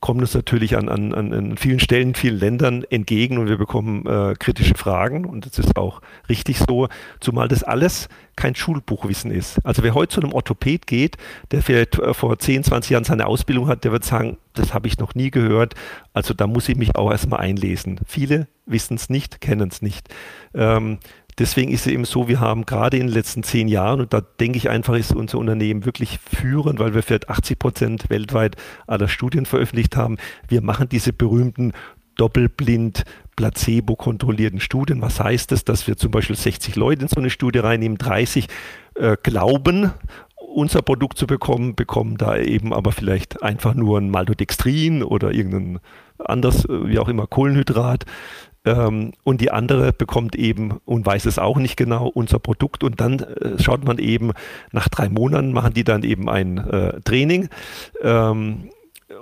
[0.00, 4.34] kommt uns natürlich an, an, an vielen Stellen, vielen Ländern entgegen und wir bekommen äh,
[4.38, 6.88] kritische Fragen und das ist auch richtig so,
[7.20, 9.64] zumal das alles kein Schulbuchwissen ist.
[9.64, 11.16] Also wer heute zu einem Orthopäd geht,
[11.50, 14.88] der vielleicht äh, vor 10, 20 Jahren seine Ausbildung hat, der wird sagen, das habe
[14.88, 15.74] ich noch nie gehört,
[16.12, 17.98] also da muss ich mich auch erstmal einlesen.
[18.06, 20.08] Viele wissen es nicht, kennen es nicht.
[20.54, 20.98] Ähm,
[21.38, 24.20] Deswegen ist es eben so, wir haben gerade in den letzten zehn Jahren, und da
[24.20, 29.08] denke ich einfach, ist unser Unternehmen wirklich führend, weil wir vielleicht 80 Prozent weltweit aller
[29.08, 30.16] Studien veröffentlicht haben.
[30.48, 31.72] Wir machen diese berühmten
[32.16, 33.04] doppelblind
[33.36, 35.00] placebo-kontrollierten Studien.
[35.00, 38.48] Was heißt das, dass wir zum Beispiel 60 Leute in so eine Studie reinnehmen, 30
[38.96, 39.92] äh, glauben,
[40.34, 45.78] unser Produkt zu bekommen, bekommen da eben aber vielleicht einfach nur ein Maltodextrin oder irgendein
[46.18, 48.04] anderes, äh, wie auch immer, Kohlenhydrat
[48.64, 52.84] ähm, und die andere bekommt eben und weiß es auch nicht genau, unser Produkt.
[52.84, 54.32] Und dann äh, schaut man eben,
[54.72, 57.48] nach drei Monaten machen die dann eben ein äh, Training.
[58.02, 58.70] Ähm,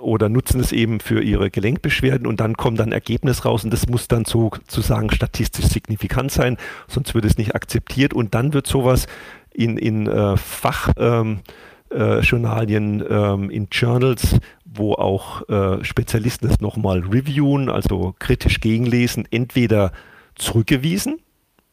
[0.01, 3.87] oder nutzen es eben für ihre Gelenkbeschwerden und dann kommt dann Ergebnis raus und das
[3.87, 6.57] muss dann sozusagen statistisch signifikant sein,
[6.87, 9.07] sonst wird es nicht akzeptiert und dann wird sowas
[9.53, 14.37] in, in äh, Fachjournalien, ähm, äh, ähm, in Journals
[14.77, 19.91] wo auch äh, Spezialisten das nochmal reviewen, also kritisch gegenlesen, entweder
[20.35, 21.19] zurückgewiesen,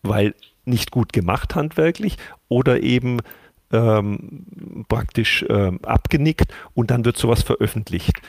[0.02, 0.34] weil
[0.64, 2.16] nicht gut gemacht handwerklich,
[2.48, 3.18] oder eben
[3.72, 8.20] ähm, praktisch ähm, abgenickt und dann wird sowas veröffentlicht.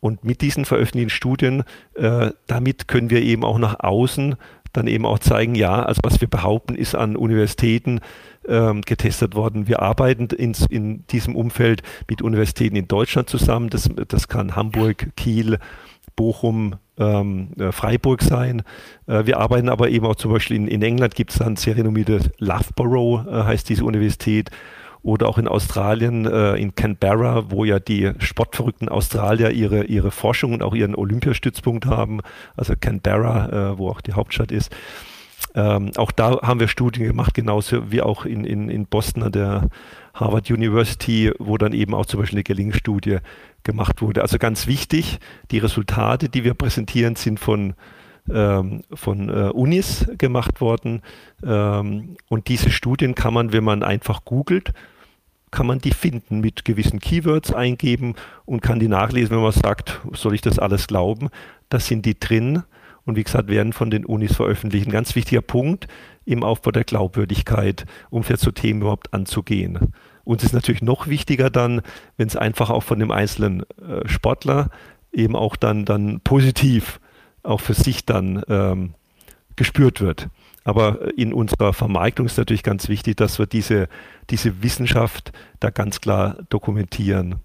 [0.00, 1.64] Und mit diesen veröffentlichten Studien,
[1.94, 4.36] äh, damit können wir eben auch nach außen
[4.72, 8.00] dann eben auch zeigen, ja, also was wir behaupten, ist an Universitäten
[8.48, 9.68] ähm, getestet worden.
[9.68, 13.70] Wir arbeiten in, in diesem Umfeld mit Universitäten in Deutschland zusammen.
[13.70, 15.58] Das, das kann Hamburg, Kiel,
[16.16, 18.62] Bochum, ähm, äh, Freiburg sein.
[19.06, 21.76] Äh, wir arbeiten aber eben auch zum Beispiel in, in England gibt es dann sehr
[21.76, 24.50] renommierte Loughborough, äh, heißt diese Universität
[25.02, 30.52] oder auch in Australien, äh, in Canberra, wo ja die sportverrückten Australier ihre, ihre Forschung
[30.52, 32.20] und auch ihren Olympiastützpunkt haben,
[32.56, 34.70] also Canberra, äh, wo auch die Hauptstadt ist.
[35.54, 39.32] Ähm, auch da haben wir Studien gemacht, genauso wie auch in, in, in Boston an
[39.32, 39.68] der
[40.14, 43.18] Harvard University, wo dann eben auch zum Beispiel eine Gelingstudie
[43.62, 44.22] gemacht wurde.
[44.22, 45.18] Also ganz wichtig,
[45.50, 47.74] die Resultate, die wir präsentieren, sind von
[48.32, 51.02] ähm, von äh, Unis gemacht worden.
[51.44, 54.72] Ähm, und diese Studien kann man, wenn man einfach googelt,
[55.50, 58.14] kann man die finden, mit gewissen Keywords eingeben
[58.44, 61.28] und kann die nachlesen, wenn man sagt, soll ich das alles glauben?
[61.70, 62.62] Da sind die drin
[63.04, 64.86] und wie gesagt, werden von den Unis veröffentlicht.
[64.86, 65.88] Ein ganz wichtiger Punkt
[66.24, 69.92] im Aufbau der Glaubwürdigkeit, um für so Themen überhaupt anzugehen.
[70.24, 71.82] Uns ist natürlich noch wichtiger dann,
[72.16, 74.70] wenn es einfach auch von dem einzelnen äh, Sportler
[75.12, 77.00] eben auch dann, dann positiv
[77.42, 78.94] auch für sich dann ähm,
[79.56, 80.28] gespürt wird.
[80.64, 83.88] Aber in unserer Vermarktung ist natürlich ganz wichtig, dass wir diese,
[84.28, 87.36] diese Wissenschaft da ganz klar dokumentieren.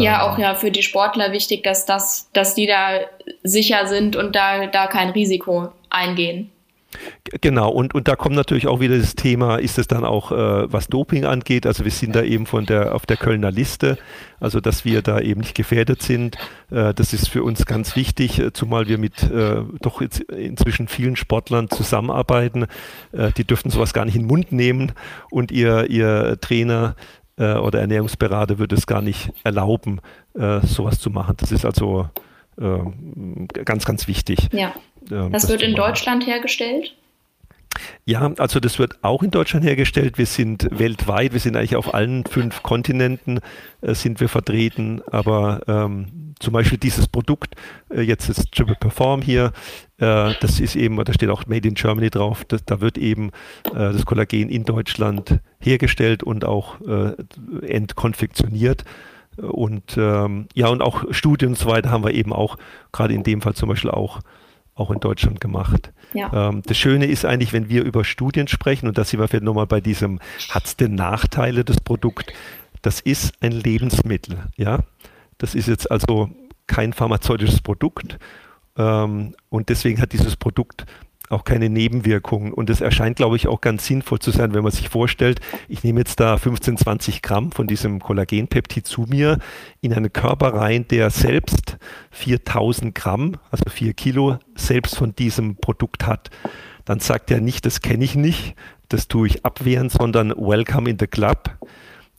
[0.00, 3.00] Ja, ähm, auch ja für die Sportler wichtig, dass das, dass die da
[3.42, 6.50] sicher sind und da, da kein Risiko eingehen.
[7.40, 10.72] Genau, und, und da kommt natürlich auch wieder das Thema, ist es dann auch, äh,
[10.72, 13.98] was Doping angeht, also wir sind da eben von der, auf der Kölner Liste,
[14.40, 16.36] also dass wir da eben nicht gefährdet sind,
[16.70, 20.86] äh, das ist für uns ganz wichtig, äh, zumal wir mit äh, doch jetzt inzwischen
[20.86, 22.66] vielen Sportlern zusammenarbeiten,
[23.12, 24.92] äh, die dürften sowas gar nicht in den Mund nehmen
[25.30, 26.94] und ihr, ihr Trainer
[27.36, 30.00] äh, oder Ernährungsberater würde es gar nicht erlauben,
[30.34, 31.36] sowas zu machen.
[31.38, 32.08] Das ist also
[32.56, 34.48] ganz, ganz wichtig.
[34.52, 34.74] Ja.
[35.10, 36.94] Ähm, das, das wird in Deutschland hergestellt?
[38.04, 40.18] Ja, also das wird auch in Deutschland hergestellt.
[40.18, 43.40] Wir sind weltweit, wir sind eigentlich auf allen fünf Kontinenten
[43.80, 46.06] äh, sind wir vertreten, aber ähm,
[46.38, 47.54] zum Beispiel dieses Produkt,
[47.90, 49.52] äh, jetzt ist Triple Perform hier,
[49.98, 53.30] äh, das ist eben, da steht auch Made in Germany drauf, das, da wird eben
[53.66, 57.12] äh, das Kollagen in Deutschland hergestellt und auch äh,
[57.66, 58.84] entkonfektioniert.
[59.36, 62.56] Und ähm, ja, und auch Studien und so weiter haben wir eben auch,
[62.92, 64.20] gerade in dem Fall zum Beispiel auch,
[64.76, 65.92] auch in Deutschland gemacht.
[66.12, 66.50] Ja.
[66.50, 69.44] Ähm, das Schöne ist eigentlich, wenn wir über Studien sprechen, und da sind wir vielleicht
[69.44, 70.20] nochmal bei diesem,
[70.50, 72.32] hat es denn Nachteile, das Produkt?
[72.82, 74.80] Das ist ein Lebensmittel, ja.
[75.38, 76.30] Das ist jetzt also
[76.66, 78.18] kein pharmazeutisches Produkt.
[78.76, 80.86] Ähm, und deswegen hat dieses Produkt
[81.30, 82.52] auch keine Nebenwirkungen.
[82.52, 85.82] Und es erscheint, glaube ich, auch ganz sinnvoll zu sein, wenn man sich vorstellt, ich
[85.82, 89.38] nehme jetzt da 15, 20 Gramm von diesem Kollagenpeptid zu mir
[89.80, 91.78] in einen Körper rein, der selbst
[92.10, 96.30] 4000 Gramm, also 4 Kilo, selbst von diesem Produkt hat.
[96.84, 98.54] Dann sagt er nicht, das kenne ich nicht,
[98.88, 101.50] das tue ich abwehren, sondern Welcome in the Club.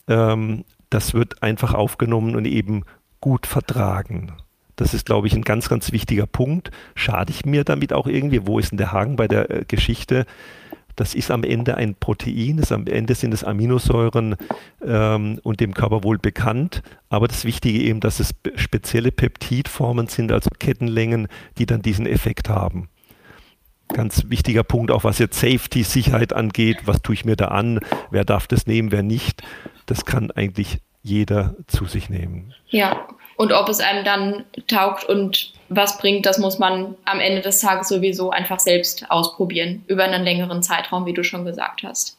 [0.08, 2.84] Ähm, das wird einfach aufgenommen und eben
[3.26, 4.34] gut vertragen.
[4.76, 6.70] Das ist, glaube ich, ein ganz, ganz wichtiger Punkt.
[6.94, 8.46] Schade ich mir damit auch irgendwie?
[8.46, 10.28] Wo ist denn der Haken bei der äh, Geschichte?
[10.96, 14.36] Das ist am Ende ein Protein, das am Ende sind es Aminosäuren
[14.86, 16.84] ähm, und dem Körper wohl bekannt.
[17.10, 22.48] Aber das Wichtige eben, dass es spezielle Peptidformen sind, also Kettenlängen, die dann diesen Effekt
[22.48, 22.90] haben.
[23.88, 26.84] Ganz wichtiger Punkt, auch was jetzt Safety, Sicherheit angeht.
[26.86, 27.80] Was tue ich mir da an?
[28.12, 29.42] Wer darf das nehmen, wer nicht?
[29.88, 32.54] Das kann eigentlich jeder zu sich nehmen.
[32.76, 33.08] Ja,
[33.38, 37.62] und ob es einem dann taugt und was bringt, das muss man am Ende des
[37.62, 42.18] Tages sowieso einfach selbst ausprobieren, über einen längeren Zeitraum, wie du schon gesagt hast.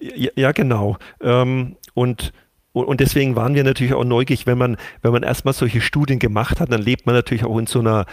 [0.00, 0.96] Ja, ja genau.
[1.20, 2.32] Ähm, und
[2.72, 6.58] und deswegen waren wir natürlich auch neugierig, wenn man, wenn man erstmal solche Studien gemacht
[6.58, 8.06] hat, dann lebt man natürlich auch in so einer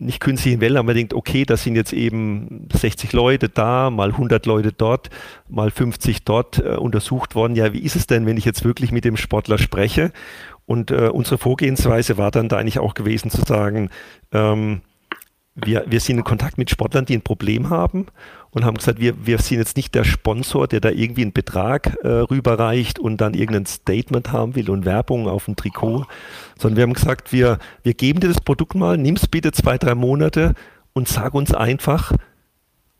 [0.00, 4.10] nicht künstlichen Welle, aber man denkt, okay, das sind jetzt eben 60 Leute da, mal
[4.10, 5.10] 100 Leute dort,
[5.48, 7.54] mal 50 dort äh, untersucht worden.
[7.54, 10.12] Ja, wie ist es denn, wenn ich jetzt wirklich mit dem Sportler spreche?
[10.66, 13.90] Und äh, unsere Vorgehensweise war dann da eigentlich auch gewesen zu sagen,
[14.32, 14.82] ähm,
[15.64, 18.06] wir, wir sind in Kontakt mit Sportlern, die ein Problem haben
[18.50, 21.96] und haben gesagt, wir, wir sind jetzt nicht der Sponsor, der da irgendwie einen Betrag
[22.02, 26.06] äh, rüberreicht und dann irgendein Statement haben will und Werbung auf dem Trikot,
[26.58, 29.78] sondern wir haben gesagt, wir, wir geben dir das Produkt mal, nimm es bitte zwei,
[29.78, 30.54] drei Monate
[30.92, 32.12] und sag uns einfach,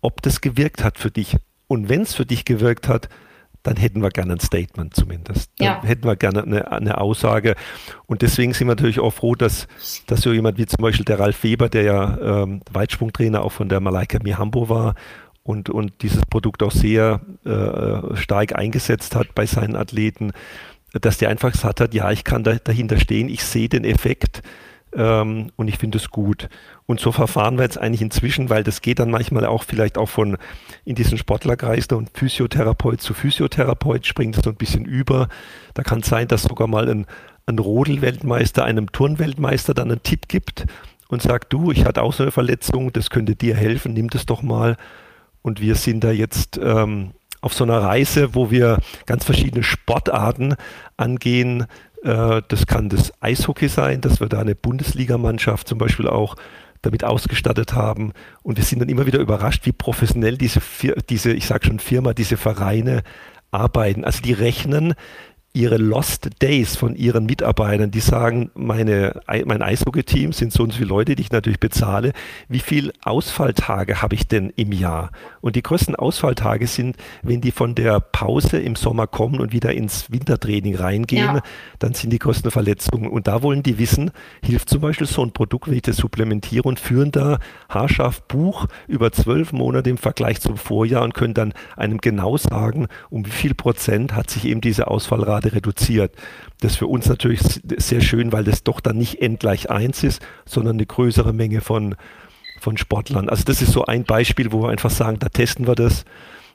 [0.00, 1.36] ob das gewirkt hat für dich.
[1.66, 3.08] Und wenn es für dich gewirkt hat,
[3.62, 5.50] dann hätten wir gerne ein Statement zumindest.
[5.58, 5.82] Dann ja.
[5.82, 7.56] hätten wir gerne eine, eine, Aussage.
[8.06, 9.68] Und deswegen sind wir natürlich auch froh, dass,
[10.06, 13.68] dass so jemand wie zum Beispiel der Ralf Weber, der ja ähm, Weitsprungtrainer auch von
[13.68, 14.94] der Malaika Mihambo war
[15.42, 20.32] und, und dieses Produkt auch sehr äh, stark eingesetzt hat bei seinen Athleten,
[20.92, 24.42] dass der einfach gesagt hat, ja, ich kann da, dahinter stehen, ich sehe den Effekt
[24.94, 26.48] ähm, und ich finde es gut.
[26.86, 30.08] Und so verfahren wir jetzt eigentlich inzwischen, weil das geht dann manchmal auch vielleicht auch
[30.08, 30.36] von
[30.84, 35.28] in diesen Sportlerkreis und Physiotherapeut zu Physiotherapeut springt das so ein bisschen über.
[35.74, 37.06] Da kann es sein, dass sogar mal ein,
[37.46, 40.66] ein Rodel-Weltmeister einem Turnweltmeister dann einen Tipp gibt
[41.08, 44.26] und sagt, du, ich hatte auch so eine Verletzung, das könnte dir helfen, nimm das
[44.26, 44.76] doch mal.
[45.42, 50.54] Und wir sind da jetzt ähm, auf so einer Reise, wo wir ganz verschiedene Sportarten
[50.96, 51.66] angehen,
[52.02, 56.36] das kann das Eishockey sein, dass wir da eine Bundesligamannschaft zum Beispiel auch
[56.82, 58.12] damit ausgestattet haben.
[58.42, 60.60] Und wir sind dann immer wieder überrascht, wie professionell diese,
[61.08, 63.02] diese ich sage schon Firma, diese Vereine
[63.50, 64.04] arbeiten.
[64.04, 64.94] Also die rechnen
[65.52, 70.78] ihre Lost Days von ihren Mitarbeitern, die sagen, meine, mein Eishockey-Team sind so und so
[70.78, 72.12] viele Leute, die ich natürlich bezahle.
[72.48, 75.10] Wie viele Ausfalltage habe ich denn im Jahr?
[75.40, 79.72] Und die größten Ausfalltage sind, wenn die von der Pause im Sommer kommen und wieder
[79.74, 81.42] ins Wintertraining reingehen, ja.
[81.80, 83.10] dann sind die größten Verletzungen.
[83.10, 84.12] Und da wollen die wissen,
[84.44, 88.66] hilft zum Beispiel so ein Produkt, wenn ich das supplementiere und führen da haarscharf Buch
[88.86, 93.30] über zwölf Monate im Vergleich zum Vorjahr und können dann einem genau sagen, um wie
[93.30, 96.14] viel Prozent hat sich eben diese Ausfallrate gerade reduziert.
[96.60, 97.40] Das ist für uns natürlich
[97.78, 101.60] sehr schön, weil das doch dann nicht n gleich 1 ist, sondern eine größere Menge
[101.60, 101.94] von,
[102.58, 103.28] von Sportlern.
[103.28, 106.04] Also das ist so ein Beispiel, wo wir einfach sagen, da testen wir das.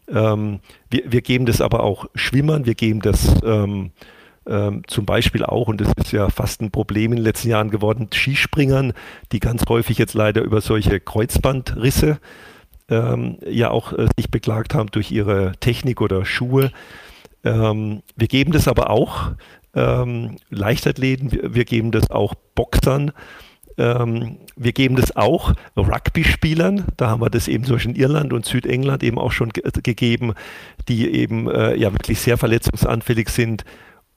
[0.08, 0.60] Ähm,
[0.90, 3.92] wir, wir, geben das aber auch Schwimmern, wir geben das ähm,
[4.48, 7.72] ähm, zum Beispiel auch, und das ist ja fast ein Problem in den letzten Jahren
[7.72, 8.94] geworden, Skispringern,
[9.32, 12.20] die ganz häufig jetzt leider über solche Kreuzbandrisse
[12.88, 16.72] ähm, ja auch äh, sich beklagt haben durch ihre Technik oder Schuhe.
[17.46, 19.32] Ähm, wir geben das aber auch
[19.76, 23.12] ähm, Leichtathleten, wir, wir, geben das auch Boxern.
[23.78, 29.04] Ähm, wir geben das auch Rugby-Spielern, da haben wir das eben zwischen Irland und Südengland
[29.04, 30.34] eben auch schon ge gegeben,
[30.88, 33.64] die eben äh, ja wirklich sehr verletzungsanfällig sind.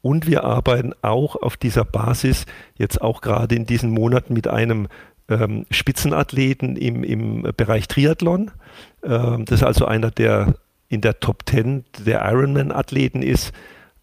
[0.00, 4.86] Und wir arbeiten auch auf dieser Basis jetzt auch gerade in diesen Monaten mit einem
[5.28, 8.52] ähm, Spitzenathleten im, im Bereich Triathlon.
[9.02, 10.54] Ähm, das ist also einer der
[10.88, 13.52] in der Top 10 der Ironman-Athleten ist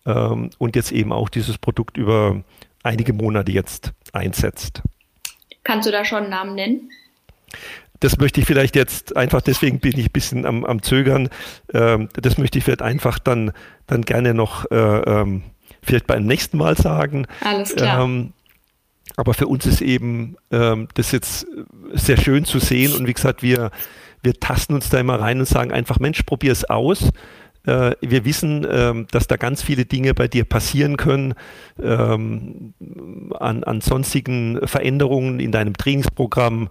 [0.05, 2.43] ähm, und jetzt eben auch dieses Produkt über
[2.83, 4.81] einige Monate jetzt einsetzt.
[5.63, 6.91] Kannst du da schon einen Namen nennen?
[8.01, 11.29] Das möchte ich vielleicht jetzt einfach, deswegen bin ich ein bisschen am, am Zögern.
[11.73, 13.51] Ähm, das möchte ich vielleicht einfach dann,
[13.87, 15.43] dann gerne noch äh, ähm,
[15.81, 17.25] vielleicht beim nächsten Mal sagen.
[17.41, 18.03] Alles klar.
[18.03, 18.33] Ähm,
[19.15, 21.47] aber für uns ist eben ähm, das jetzt
[21.93, 23.71] sehr schön zu sehen und wie gesagt, wir,
[24.25, 27.11] wir tasten uns da immer rein und sagen einfach, Mensch, probier es aus.
[27.65, 31.33] Äh, wir wissen, ähm, dass da ganz viele Dinge bei dir passieren können
[31.81, 32.73] ähm,
[33.39, 36.69] an, an sonstigen Veränderungen in deinem Trainingsprogramm,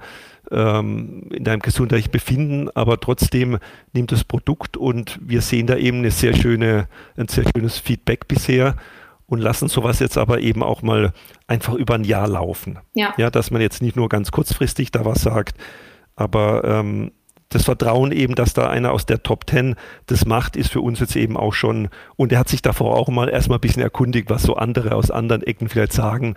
[0.51, 3.59] ähm, in deinem gesundheitlichen Befinden, aber trotzdem
[3.93, 8.29] nimmt das Produkt und wir sehen da eben eine sehr schöne, ein sehr schönes Feedback
[8.29, 8.77] bisher
[9.27, 11.13] und lassen sowas jetzt aber eben auch mal
[11.47, 12.79] einfach über ein Jahr laufen.
[12.93, 13.15] Ja.
[13.17, 15.57] ja dass man jetzt nicht nur ganz kurzfristig da was sagt,
[16.15, 17.11] aber ähm,
[17.55, 19.77] das Vertrauen eben, dass da einer aus der Top Ten
[20.07, 23.09] das macht, ist für uns jetzt eben auch schon, und er hat sich davor auch
[23.09, 26.35] mal erstmal ein bisschen erkundigt, was so andere aus anderen Ecken vielleicht sagen,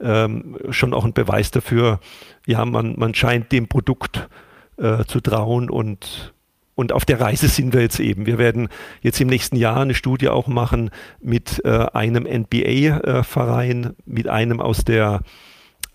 [0.00, 2.00] ähm, schon auch ein Beweis dafür,
[2.46, 4.28] ja, man, man scheint dem Produkt
[4.76, 6.32] äh, zu trauen und
[6.76, 8.26] und auf der Reise sind wir jetzt eben.
[8.26, 8.68] Wir werden
[9.00, 10.90] jetzt im nächsten Jahr eine Studie auch machen
[11.22, 15.22] mit äh, einem NBA-Verein, äh, mit einem aus der,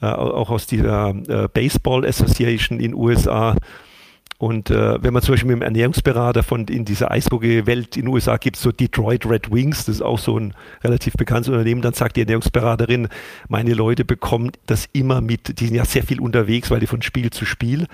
[0.01, 3.55] äh, auch aus dieser äh, Baseball Association in USA,
[4.41, 8.07] und äh, wenn man zum Beispiel mit dem Ernährungsberater von in dieser Eishockey-Welt in den
[8.07, 11.93] USA gibt, so Detroit Red Wings, das ist auch so ein relativ bekanntes Unternehmen, dann
[11.93, 13.07] sagt die Ernährungsberaterin,
[13.49, 17.03] meine Leute bekommen das immer mit, die sind ja sehr viel unterwegs, weil die von
[17.03, 17.85] Spiel zu Spiel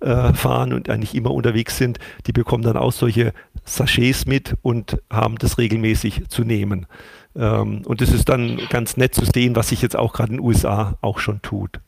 [0.00, 3.32] äh, fahren und eigentlich immer unterwegs sind, die bekommen dann auch solche
[3.64, 6.84] Sachets mit und haben das regelmäßig zu nehmen.
[7.34, 10.36] Ähm, und das ist dann ganz nett zu sehen, was sich jetzt auch gerade in
[10.36, 11.80] den USA auch schon tut.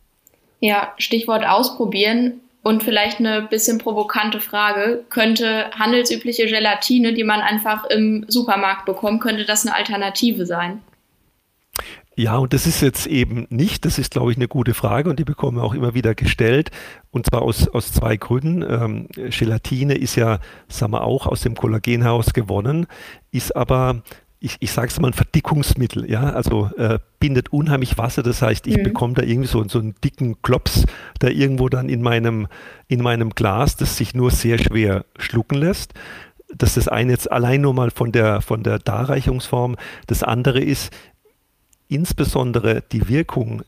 [0.60, 2.40] Ja, Stichwort ausprobieren.
[2.66, 9.20] Und vielleicht eine bisschen provokante Frage, könnte handelsübliche Gelatine, die man einfach im Supermarkt bekommt,
[9.20, 10.80] könnte das eine Alternative sein?
[12.16, 15.20] Ja, und das ist jetzt eben nicht, das ist, glaube ich, eine gute Frage und
[15.20, 16.72] die bekommen wir auch immer wieder gestellt.
[17.12, 18.62] Und zwar aus, aus zwei Gründen.
[18.62, 22.88] Ähm, Gelatine ist ja, sagen wir auch, aus dem Kollagenhaus gewonnen,
[23.30, 24.02] ist aber
[24.38, 28.66] ich, ich sage es mal, ein Verdickungsmittel, ja, also äh, bindet unheimlich Wasser, das heißt,
[28.66, 28.82] ich mhm.
[28.82, 30.84] bekomme da irgendwie so, so einen dicken Klops
[31.18, 32.46] da irgendwo dann in meinem,
[32.88, 35.94] in meinem Glas, das sich nur sehr schwer schlucken lässt.
[36.54, 39.76] Das ist das eine jetzt allein nur mal von der, von der Darreichungsform.
[40.06, 40.92] Das andere ist,
[41.88, 43.62] insbesondere die Wirkung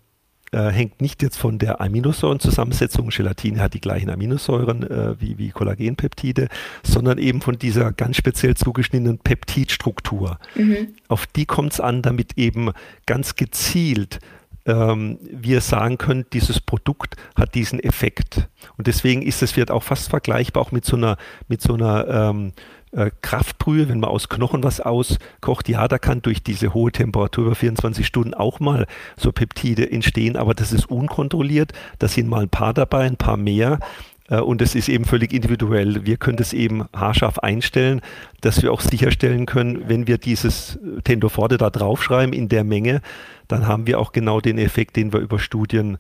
[0.53, 5.51] äh, hängt nicht jetzt von der Aminosäurenzusammensetzung, Gelatine hat die gleichen Aminosäuren äh, wie, wie
[5.51, 6.49] Kollagenpeptide,
[6.83, 10.39] sondern eben von dieser ganz speziell zugeschnittenen Peptidstruktur.
[10.55, 10.95] Mhm.
[11.09, 12.73] Auf die kommt es an, damit eben
[13.07, 14.21] ganz gezielt
[14.69, 18.49] ähm, wir sagen können, dieses Produkt hat diesen Effekt.
[18.77, 21.17] Und deswegen ist es wird auch fast vergleichbar auch mit so einer,
[21.49, 22.53] mit so einer ähm,
[22.93, 27.47] äh, Kraftbrühe, wenn man aus Knochen was auskocht, ja, da kann durch diese hohe Temperatur
[27.47, 28.87] über 24 Stunden auch mal
[29.17, 31.73] so Peptide entstehen, aber das ist unkontrolliert.
[31.99, 33.81] Da sind mal ein paar dabei, ein paar mehr.
[34.29, 36.07] Äh, und es ist eben völlig individuell.
[36.07, 38.01] Wir können das eben haarscharf einstellen,
[38.41, 43.01] dass wir auch sicherstellen können, wenn wir dieses Tendoforte da draufschreiben in der Menge,
[43.49, 45.99] dann haben wir auch genau den Effekt, den wir über Studien äh,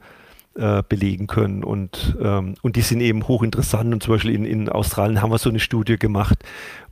[0.58, 1.62] äh, belegen können.
[1.62, 3.92] Und, ähm, und die sind eben hochinteressant.
[3.92, 6.42] Und zum Beispiel in, in Australien haben wir so eine Studie gemacht,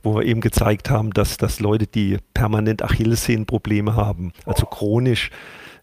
[0.01, 5.31] wo wir eben gezeigt haben, dass, dass Leute, die permanent Achillessehnenprobleme haben, also chronisch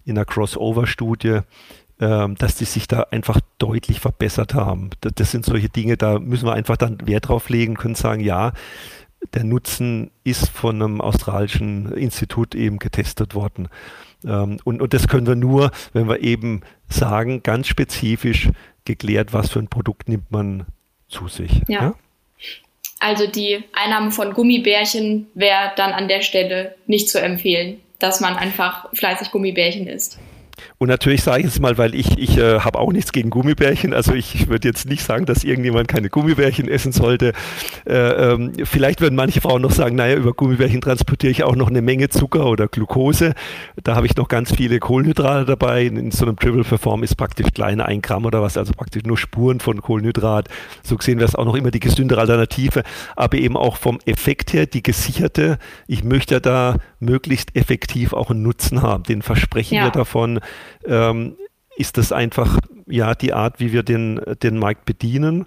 [0.05, 1.41] in einer Crossover-Studie,
[2.01, 4.91] ähm, dass die sich da einfach deutlich verbessert haben.
[5.01, 8.21] Das, das, sind solche Dinge, da müssen wir einfach dann Wert drauf legen, können sagen,
[8.21, 8.53] ja,
[9.33, 13.69] der Nutzen ist von einem australischen Institut eben getestet worden.
[14.27, 18.51] Ähm, und, und das können wir nur, wenn wir eben sagen, ganz spezifisch
[18.85, 20.67] geklärt, was für ein Produkt nimmt man
[21.09, 21.63] zu sich.
[21.69, 21.83] ja?
[21.83, 21.95] ja?
[23.01, 28.37] Also die Einnahme von Gummibärchen wäre dann an der Stelle nicht zu empfehlen, dass man
[28.37, 30.19] einfach fleißig Gummibärchen isst.
[30.85, 33.95] Und natürlich sage ich es mal, weil ich, ich äh, habe auch nichts gegen Gummibärchen.
[33.95, 37.33] Also ich würde jetzt nicht sagen, dass irgendjemand keine Gummibärchen essen sollte.
[37.87, 41.69] Äh, ähm, vielleicht würden manche Frauen noch sagen, naja, über Gummibärchen transportiere ich auch noch
[41.69, 43.33] eine Menge Zucker oder Glucose.
[43.83, 45.87] Da habe ich noch ganz viele Kohlenhydrate dabei.
[45.87, 49.05] In, in so einem Triple Perform ist praktisch kleine ein Gramm oder was, also praktisch
[49.05, 50.51] nur Spuren von Kohlenhydrat.
[50.83, 52.83] So gesehen wäre es auch noch immer die gesündere Alternative,
[53.17, 55.57] aber eben auch vom Effekt her die gesicherte.
[55.87, 59.05] Ich möchte ja da möglichst effektiv auch einen Nutzen haben.
[59.05, 59.85] Den versprechen ja.
[59.85, 60.41] wir davon
[60.87, 61.37] ähm,
[61.77, 65.47] ist das einfach ja die Art, wie wir den, den Markt bedienen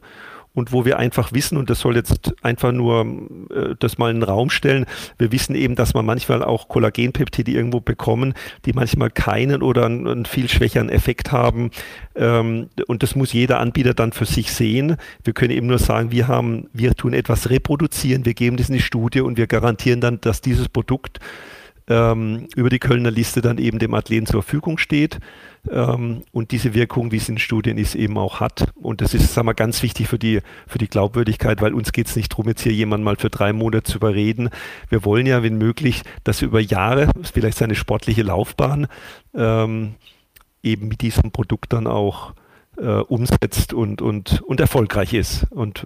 [0.57, 3.05] und wo wir einfach wissen, und das soll jetzt einfach nur
[3.51, 4.88] äh, das mal in den Raum stellen,
[5.19, 8.33] wir wissen eben, dass man manchmal auch Kollagenpeptide irgendwo bekommen,
[8.65, 11.69] die manchmal keinen oder einen, einen viel schwächeren Effekt haben.
[12.15, 14.97] Ähm, und das muss jeder Anbieter dann für sich sehen.
[15.23, 18.77] Wir können eben nur sagen, wir haben, wir tun etwas reproduzieren, wir geben das in
[18.77, 21.19] die Studie und wir garantieren dann, dass dieses Produkt
[21.88, 25.19] ähm, über die Kölner Liste dann eben dem Athleten zur Verfügung steht
[25.69, 28.71] ähm, und diese Wirkung, wie es in Studien ist, eben auch hat.
[28.75, 32.07] Und das ist, sagen wir, ganz wichtig für die, für die Glaubwürdigkeit, weil uns geht
[32.07, 34.49] es nicht darum, jetzt hier jemanden mal für drei Monate zu überreden.
[34.89, 38.88] Wir wollen ja, wenn möglich, dass er über Jahre, vielleicht seine sportliche Laufbahn,
[39.33, 39.95] ähm,
[40.63, 42.33] eben mit diesem Produkt dann auch
[42.77, 45.47] äh, umsetzt und, und, und erfolgreich ist.
[45.51, 45.85] Und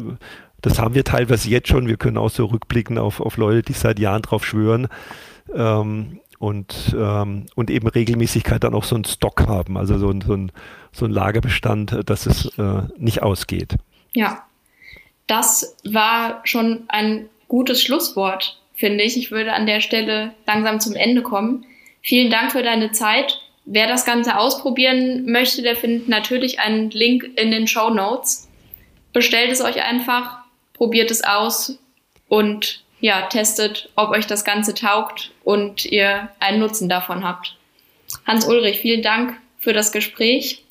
[0.62, 1.88] das haben wir teilweise jetzt schon.
[1.88, 4.88] Wir können auch so rückblicken auf, auf Leute, die seit Jahren drauf schwören.
[5.56, 10.22] Ähm, und, ähm, und eben Regelmäßigkeit dann auch so einen Stock haben, also so ein,
[10.22, 10.52] so ein,
[10.92, 13.76] so ein Lagerbestand, dass es äh, nicht ausgeht.
[14.14, 14.44] Ja,
[15.28, 19.18] das war schon ein gutes Schlusswort, finde ich.
[19.18, 21.64] Ich würde an der Stelle langsam zum Ende kommen.
[22.02, 23.40] Vielen Dank für deine Zeit.
[23.66, 28.50] Wer das Ganze ausprobieren möchte, der findet natürlich einen Link in den Show Notes.
[29.14, 30.40] Bestellt es euch einfach,
[30.74, 31.78] probiert es aus
[32.28, 37.58] und ja, testet, ob euch das Ganze taugt und ihr einen Nutzen davon habt.
[38.26, 40.64] Hans Ulrich, vielen Dank für das Gespräch.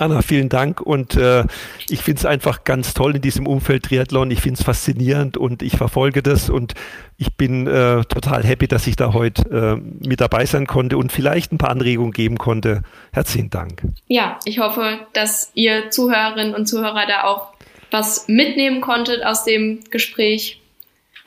[0.00, 1.44] Anna, vielen Dank und äh,
[1.88, 4.30] ich finde es einfach ganz toll in diesem Umfeld Triathlon.
[4.30, 6.74] Ich finde es faszinierend und ich verfolge das und
[7.16, 11.10] ich bin äh, total happy, dass ich da heute äh, mit dabei sein konnte und
[11.10, 12.82] vielleicht ein paar Anregungen geben konnte.
[13.12, 13.82] Herzlichen Dank.
[14.06, 17.52] Ja, ich hoffe, dass ihr Zuhörerinnen und Zuhörer da auch
[17.90, 20.57] was mitnehmen konntet aus dem Gespräch.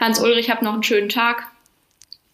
[0.02, 1.48] Hans-Ulrich, hab noch einen schönen Tag.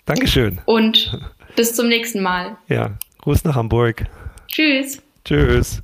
[0.06, 0.60] Dankeschön.
[0.66, 1.20] Und
[1.56, 2.58] bis zum nächsten Mal.
[2.70, 4.06] Ja, Gruß nach Hamburg.
[4.48, 5.02] Tschüss.
[5.26, 5.82] Tschüss.